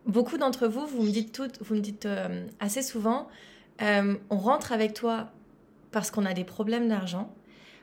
beaucoup 0.07 0.39
d'entre 0.39 0.67
vous, 0.67 0.89
vous 0.89 1.03
me 1.05 1.11
dites 1.13 1.33
toutes, 1.33 1.63
vous 1.63 1.77
me 1.77 1.81
dites 1.81 2.05
euh, 2.07 2.45
assez 2.59 2.83
souvent, 2.83 3.29
euh, 3.83 4.15
on 4.31 4.37
rentre 4.37 4.73
avec 4.73 4.95
toi 4.95 5.29
parce 5.91 6.11
qu'on 6.11 6.25
a 6.27 6.35
des 6.35 6.45
problèmes 6.45 6.89
d'argent, 6.89 7.33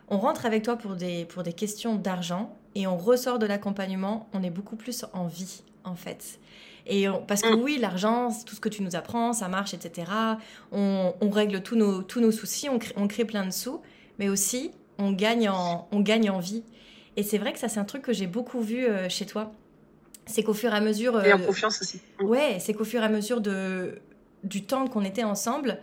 on 0.09 0.17
rentre 0.17 0.45
avec 0.45 0.63
toi 0.63 0.75
pour 0.75 0.95
des, 0.95 1.25
pour 1.25 1.43
des 1.43 1.53
questions 1.53 1.95
d'argent, 1.95 2.55
et 2.75 2.85
on 2.87 2.97
ressort 2.97 3.39
de 3.39 3.45
l'accompagnement, 3.45 4.27
on 4.33 4.43
est 4.43 4.49
beaucoup 4.49 4.75
plus 4.75 5.05
en 5.13 5.25
vie, 5.27 5.63
en 5.83 5.95
fait. 5.95 6.39
Et 6.85 7.09
on- 7.09 7.23
parce 7.23 7.41
que 7.41 7.55
Mm. 7.55 7.61
oui, 7.63 7.77
l'argent, 7.79 8.29
tout 8.45 8.53
ce 8.55 8.59
que 8.59 8.69
tu 8.69 8.83
nous 8.83 8.95
apprends, 8.95 9.33
ça 9.33 9.47
marche, 9.47 9.73
etc. 9.73 10.11
On, 10.71 11.13
on 11.21 11.29
règle 11.29 11.63
tous 11.63 11.75
nos, 11.75 12.03
tous 12.03 12.19
nos 12.19 12.31
soucis, 12.31 12.69
on 12.69 12.77
crée, 12.77 12.93
on 12.97 13.07
crée 13.07 13.25
plein 13.25 13.45
de 13.45 13.51
sous, 13.51 13.81
mais 14.19 14.29
aussi 14.29 14.71
on 14.99 15.11
gagne 15.11 15.49
en, 15.49 15.87
on 15.91 15.99
gagne 16.01 16.29
en 16.29 16.39
vie. 16.39 16.63
Et 17.17 17.23
c'est 17.23 17.37
vrai 17.39 17.53
que 17.53 17.59
ça, 17.59 17.67
c'est 17.69 17.79
un 17.79 17.85
truc 17.85 18.03
que 18.03 18.13
j'ai 18.13 18.27
beaucoup 18.27 18.61
vu 18.61 18.85
euh, 18.85 19.09
chez 19.09 19.25
toi. 19.25 19.51
C'est 20.27 20.43
qu'au 20.43 20.53
fur 20.53 20.71
et 20.73 20.77
à 20.77 20.81
mesure. 20.81 21.23
Et 21.25 21.33
en 21.33 21.39
euh, 21.39 21.45
confiance 21.47 21.81
aussi. 21.81 21.99
Ouais, 22.19 22.57
c'est 22.59 22.73
qu'au 22.73 22.83
fur 22.85 23.01
et 23.01 23.05
à 23.05 23.09
mesure 23.09 23.41
de, 23.41 23.99
du 24.45 24.63
temps 24.63 24.87
qu'on 24.87 25.03
était 25.03 25.23
ensemble, 25.23 25.79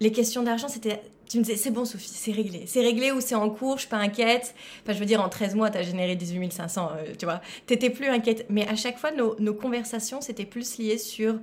les 0.00 0.12
questions 0.12 0.42
d'argent, 0.42 0.68
c'était. 0.68 1.00
Tu 1.28 1.38
me 1.38 1.42
disais, 1.42 1.56
c'est 1.56 1.70
bon, 1.70 1.84
Sophie, 1.84 2.08
c'est 2.08 2.32
réglé. 2.32 2.64
C'est 2.66 2.80
réglé 2.80 3.12
ou 3.12 3.20
c'est 3.20 3.34
en 3.34 3.50
cours, 3.50 3.74
je 3.76 3.80
suis 3.80 3.88
pas 3.90 3.98
inquiète. 3.98 4.54
Enfin, 4.82 4.94
je 4.94 4.98
veux 4.98 5.04
dire, 5.04 5.20
en 5.20 5.28
13 5.28 5.54
mois, 5.56 5.68
tu 5.70 5.76
as 5.76 5.82
généré 5.82 6.16
18 6.16 6.50
500, 6.52 6.90
euh, 6.96 7.12
tu 7.18 7.26
vois. 7.26 7.42
T'étais 7.66 7.90
plus 7.90 8.06
inquiète. 8.08 8.46
Mais 8.48 8.66
à 8.66 8.76
chaque 8.76 8.96
fois, 8.98 9.10
nos, 9.10 9.38
nos 9.38 9.52
conversations, 9.52 10.22
c'était 10.22 10.46
plus 10.46 10.78
lié 10.78 10.96
sur 10.96 11.38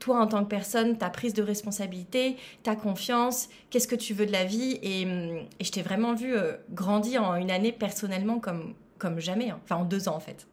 toi 0.00 0.18
en 0.20 0.26
tant 0.26 0.42
que 0.42 0.48
personne, 0.48 0.98
ta 0.98 1.10
prise 1.10 1.32
de 1.34 1.42
responsabilité, 1.44 2.36
ta 2.64 2.74
confiance, 2.74 3.50
qu'est-ce 3.70 3.86
que 3.86 3.94
tu 3.94 4.14
veux 4.14 4.26
de 4.26 4.32
la 4.32 4.44
vie. 4.44 4.80
Et, 4.82 5.02
et 5.02 5.64
je 5.64 5.70
t'ai 5.70 5.82
vraiment 5.82 6.14
vu 6.14 6.34
euh, 6.34 6.54
grandir 6.70 7.22
en 7.22 7.36
une 7.36 7.52
année 7.52 7.70
personnellement 7.70 8.40
comme, 8.40 8.74
comme 8.98 9.20
jamais. 9.20 9.50
hein. 9.50 9.60
Enfin, 9.62 9.76
en 9.76 9.84
deux 9.84 10.08
ans, 10.08 10.16
en 10.16 10.20
fait. 10.20 10.48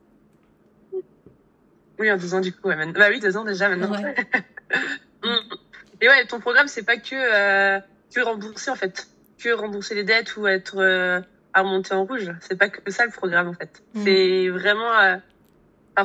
Oui, 2.00 2.12
en 2.12 2.18
deux 2.18 2.36
ans, 2.36 2.42
du 2.42 2.52
coup. 2.54 2.68
Ouais, 2.68 2.76
Bah 2.92 3.08
oui, 3.10 3.20
deux 3.20 3.36
ans 3.38 3.44
déjà, 3.44 3.70
maintenant. 3.70 3.92
Ouais. 4.00 4.14
Mm. 5.24 5.54
Et 6.02 6.10
ouais, 6.10 6.26
ton 6.26 6.40
programme, 6.40 6.68
c'est 6.68 6.84
pas 6.84 6.98
que, 6.98 7.16
euh, 7.16 7.80
que 8.14 8.22
rembourser, 8.22 8.72
en 8.72 8.76
fait. 8.76 9.08
Que 9.38 9.50
rembourser 9.50 9.96
les 9.96 10.04
dettes 10.04 10.38
ou 10.38 10.48
être 10.48 10.78
euh, 10.78 11.22
à 11.54 11.64
monter 11.64 11.94
en 11.94 12.06
rouge. 12.06 12.32
C'est 12.42 12.58
pas 12.58 12.70
que 12.70 12.92
ça, 12.92 13.06
le 13.06 13.12
programme, 13.12 13.48
en 13.48 13.54
fait. 13.54 13.82
Mm. 13.94 14.04
C'est 14.04 14.50
vraiment... 14.50 14.94
Euh, 15.00 15.18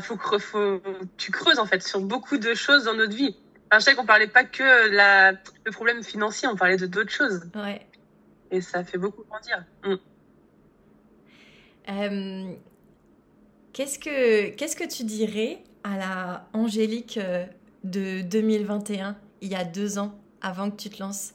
faut, 0.01 0.17
faut, 0.17 0.83
tu 1.19 1.31
creuses, 1.31 1.59
en 1.59 1.67
fait, 1.67 1.83
sur 1.83 2.01
beaucoup 2.01 2.39
de 2.39 2.55
choses 2.55 2.85
dans 2.85 2.95
notre 2.95 3.15
vie. 3.15 3.37
Enfin, 3.71 3.81
je 3.81 3.85
sais 3.85 3.95
qu'on 3.95 4.07
parlait 4.07 4.27
pas 4.27 4.45
que 4.45 4.91
la, 4.91 5.33
le 5.33 5.71
problème 5.71 6.03
financier, 6.03 6.49
on 6.49 6.57
parlait 6.57 6.77
de 6.77 6.87
d'autres 6.87 7.11
choses. 7.11 7.43
Ouais. 7.55 7.87
Et 8.51 8.61
ça 8.61 8.85
fait 8.85 8.99
beaucoup 8.99 9.25
grandir. 9.25 9.65
Mm. 9.85 9.95
Euh, 11.89 12.53
qu'est-ce 13.73 13.99
que 13.99 14.51
qu'est-ce 14.51 14.77
que 14.77 14.89
tu 14.89 15.05
dirais 15.05 15.65
à 15.83 15.97
la 15.97 16.49
Angélique 16.53 17.19
euh, 17.19 17.45
de 17.85 18.23
2021, 18.23 19.17
il 19.41 19.49
y 19.49 19.55
a 19.55 19.65
deux 19.65 19.99
ans, 19.99 20.19
avant 20.41 20.71
que 20.71 20.77
tu 20.77 20.91
te 20.91 21.03
lances, 21.03 21.35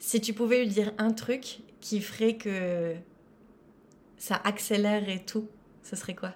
si 0.00 0.20
tu 0.20 0.32
pouvais 0.32 0.58
lui 0.58 0.68
dire 0.68 0.92
un 0.98 1.12
truc 1.12 1.58
qui 1.80 2.00
ferait 2.00 2.36
que 2.36 2.94
ça 4.16 4.40
accélère 4.44 5.08
et 5.08 5.24
tout, 5.24 5.48
ce 5.82 5.96
serait 5.96 6.14
quoi? 6.14 6.32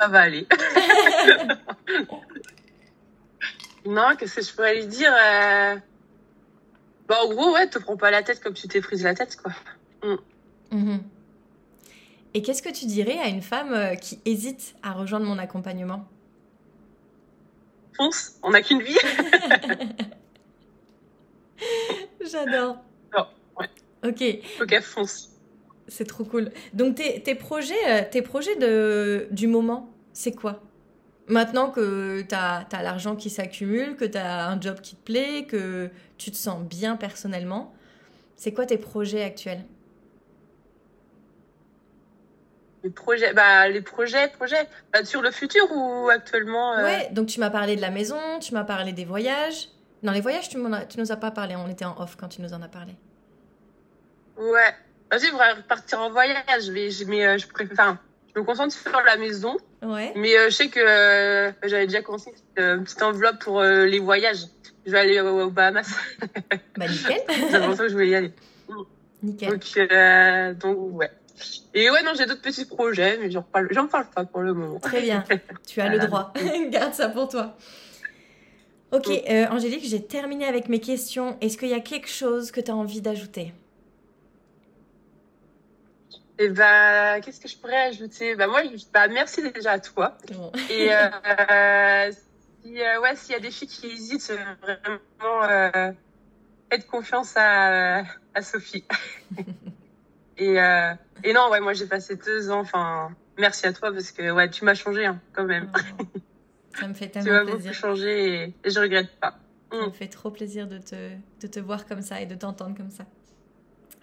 Ça 0.00 0.08
va 0.08 0.20
aller. 0.20 0.46
non, 3.86 4.14
qu'est-ce 4.18 4.36
que 4.36 4.42
je 4.42 4.54
pourrais 4.54 4.76
lui 4.76 4.86
dire 4.86 5.12
euh... 5.12 5.76
Bah, 7.08 7.16
en 7.24 7.28
gros, 7.28 7.52
ouais, 7.52 7.68
te 7.68 7.78
prends 7.78 7.96
pas 7.96 8.10
la 8.10 8.22
tête 8.22 8.40
comme 8.42 8.54
tu 8.54 8.68
t'es 8.68 8.80
prise 8.80 9.04
la 9.04 9.14
tête, 9.14 9.36
quoi. 9.36 9.52
Mhm. 10.72 11.02
Et 12.34 12.42
qu'est-ce 12.42 12.62
que 12.62 12.72
tu 12.72 12.86
dirais 12.86 13.18
à 13.18 13.28
une 13.28 13.42
femme 13.42 13.72
euh, 13.72 13.94
qui 13.94 14.20
hésite 14.24 14.74
à 14.82 14.92
rejoindre 14.92 15.24
mon 15.24 15.38
accompagnement? 15.38 16.06
Fonce, 17.96 18.38
on 18.42 18.50
n'a 18.50 18.62
qu'une 18.62 18.82
vie. 18.82 18.98
J'adore. 22.30 22.76
Oh, 23.16 23.22
ouais. 23.58 23.70
Ok. 24.04 24.22
ok, 24.60 24.80
fonce. 24.80 25.30
C'est 25.88 26.04
trop 26.04 26.24
cool. 26.24 26.50
Donc 26.74 26.96
tes, 26.96 27.22
tes 27.22 27.34
projets, 27.34 27.74
euh, 27.88 28.02
tes 28.10 28.22
projets 28.22 28.56
de, 28.56 29.28
du 29.30 29.46
moment, 29.46 29.94
c'est 30.12 30.32
quoi? 30.32 30.62
Maintenant 31.28 31.70
que 31.70 32.22
tu 32.22 32.34
as, 32.34 32.66
l'argent 32.82 33.16
qui 33.16 33.30
s'accumule, 33.30 33.96
que 33.96 34.04
tu 34.04 34.18
as 34.18 34.48
un 34.48 34.60
job 34.60 34.80
qui 34.80 34.96
te 34.96 35.04
plaît, 35.04 35.44
que 35.44 35.90
tu 36.18 36.30
te 36.30 36.36
sens 36.36 36.62
bien 36.62 36.96
personnellement, 36.96 37.74
c'est 38.36 38.52
quoi 38.52 38.66
tes 38.66 38.78
projets 38.78 39.22
actuels? 39.22 39.64
Les 42.86 42.92
projets, 42.92 43.32
bah, 43.32 43.68
les 43.68 43.80
projets, 43.80 44.28
projets. 44.28 44.68
Bah, 44.92 45.04
sur 45.04 45.20
le 45.20 45.32
futur 45.32 45.64
ou 45.72 46.08
actuellement 46.08 46.74
euh? 46.74 46.84
Ouais, 46.84 47.08
donc 47.10 47.26
tu 47.26 47.40
m'as 47.40 47.50
parlé 47.50 47.74
de 47.74 47.80
la 47.80 47.90
maison, 47.90 48.16
tu 48.40 48.54
m'as 48.54 48.62
parlé 48.62 48.92
des 48.92 49.04
voyages. 49.04 49.70
Non, 50.04 50.12
les 50.12 50.20
voyages, 50.20 50.48
tu, 50.48 50.56
tu 50.88 51.00
nous 51.00 51.10
as 51.10 51.16
pas 51.16 51.32
parlé, 51.32 51.56
on 51.56 51.68
était 51.68 51.84
en 51.84 52.00
off 52.00 52.14
quand 52.16 52.28
tu 52.28 52.42
nous 52.42 52.54
en 52.54 52.62
as 52.62 52.68
parlé. 52.68 52.92
Ouais. 54.36 54.72
Vas-y, 55.10 55.26
je 55.26 55.62
partir 55.62 56.00
en 56.00 56.10
voyage, 56.10 56.70
mais, 56.70 56.90
mais 57.08 57.26
euh, 57.26 57.38
je 57.38 57.48
préfère. 57.48 57.96
je 58.32 58.38
me 58.38 58.44
concentre 58.44 58.72
sur 58.72 59.02
la 59.04 59.16
maison. 59.16 59.56
Ouais. 59.82 60.12
Mais 60.14 60.38
euh, 60.38 60.44
je 60.44 60.54
sais 60.54 60.68
que 60.68 60.78
euh, 60.78 61.50
j'avais 61.64 61.88
déjà 61.88 62.02
commencé 62.02 62.32
une 62.56 62.84
petite 62.84 63.02
enveloppe 63.02 63.40
pour 63.40 63.64
les 63.64 63.98
voyages. 63.98 64.44
Je 64.86 64.92
vais 64.92 64.98
aller 65.00 65.20
aux 65.20 65.50
Bahamas. 65.50 65.92
Bah, 66.76 66.86
nickel. 66.86 67.20
C'est 67.50 67.66
pour 67.66 67.74
ça 67.74 67.82
que 67.82 67.88
je 67.88 67.96
vais 67.96 68.08
y 68.10 68.14
aller. 68.14 68.32
Nickel. 69.24 69.50
Donc, 69.50 70.60
donc 70.60 70.94
ouais. 70.94 71.10
Et 71.74 71.90
ouais, 71.90 72.02
non, 72.02 72.12
j'ai 72.16 72.26
d'autres 72.26 72.42
petits 72.42 72.64
projets, 72.64 73.18
mais 73.18 73.30
j'en 73.30 73.42
parle, 73.42 73.68
j'en 73.70 73.86
parle 73.86 74.06
pas 74.06 74.24
pour 74.24 74.40
le 74.40 74.54
moment. 74.54 74.78
Très 74.78 75.02
bien. 75.02 75.24
Tu 75.66 75.80
as 75.80 75.88
le 75.88 75.98
droit. 75.98 76.32
Garde 76.70 76.94
ça 76.94 77.08
pour 77.08 77.28
toi. 77.28 77.56
Ok, 78.92 79.08
euh, 79.08 79.46
Angélique, 79.48 79.84
j'ai 79.84 80.02
terminé 80.02 80.46
avec 80.46 80.68
mes 80.68 80.80
questions. 80.80 81.36
Est-ce 81.40 81.58
qu'il 81.58 81.68
y 81.68 81.74
a 81.74 81.80
quelque 81.80 82.08
chose 82.08 82.50
que 82.50 82.60
tu 82.60 82.70
as 82.70 82.76
envie 82.76 83.00
d'ajouter? 83.00 83.52
Eh 86.38 86.48
ben, 86.48 87.20
qu'est-ce 87.20 87.40
que 87.40 87.48
je 87.48 87.56
pourrais 87.56 87.88
ajouter? 87.88 88.36
Bah 88.36 88.46
moi, 88.46 88.62
bah, 88.92 89.08
merci 89.08 89.42
déjà 89.50 89.72
à 89.72 89.80
toi. 89.80 90.16
Et 90.70 90.88
euh, 90.92 92.10
si, 92.62 92.80
euh, 92.80 93.00
ouais, 93.00 93.16
s'il 93.16 93.32
y 93.32 93.34
a 93.34 93.40
des 93.40 93.50
filles 93.50 93.68
qui 93.68 93.86
hésitent, 93.88 94.32
vraiment, 94.62 95.82
faites 96.70 96.86
confiance 96.86 97.32
à, 97.36 98.04
à 98.34 98.42
Sophie. 98.42 98.84
Et, 100.38 100.60
euh, 100.60 100.92
et 101.24 101.32
non, 101.32 101.50
ouais, 101.50 101.60
moi 101.60 101.72
j'ai 101.72 101.86
passé 101.86 102.16
deux 102.16 102.50
ans. 102.50 102.60
Enfin, 102.60 103.10
merci 103.38 103.66
à 103.66 103.72
toi 103.72 103.92
parce 103.92 104.10
que 104.12 104.30
ouais, 104.30 104.50
tu 104.50 104.64
m'as 104.64 104.74
changé 104.74 105.06
hein, 105.06 105.20
quand 105.32 105.44
même. 105.44 105.70
Ça 106.78 106.88
me 106.88 106.94
fait 106.94 107.08
tellement 107.08 107.44
plaisir. 107.44 107.60
Tu 107.60 107.66
m'as 107.68 107.72
changé 107.72 108.54
et, 108.64 108.70
je 108.70 108.80
regrette 108.80 109.10
pas. 109.18 109.38
Ça 109.72 109.78
me 109.78 109.86
mm. 109.86 109.92
fait 109.92 110.08
trop 110.08 110.30
plaisir 110.30 110.66
de 110.66 110.78
te, 110.78 111.10
de 111.40 111.46
te 111.46 111.58
voir 111.58 111.86
comme 111.86 112.02
ça 112.02 112.20
et 112.20 112.26
de 112.26 112.34
t'entendre 112.34 112.76
comme 112.76 112.90
ça. 112.90 113.04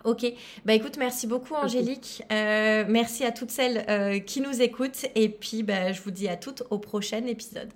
Ok, 0.04 0.26
bah 0.66 0.74
écoute, 0.74 0.98
merci 0.98 1.28
beaucoup 1.28 1.54
Angélique. 1.54 2.24
Euh, 2.30 2.84
merci 2.90 3.24
à 3.24 3.32
toutes 3.32 3.52
celles 3.52 3.86
euh, 3.88 4.20
qui 4.20 4.42
nous 4.42 4.62
écoutent 4.62 5.06
et 5.16 5.30
puis 5.30 5.64
bah, 5.64 5.94
je 5.94 6.02
vous 6.02 6.12
dis 6.12 6.28
à 6.28 6.36
toutes 6.36 6.64
au 6.72 6.78
prochain 6.78 7.26
épisode. 7.26 7.72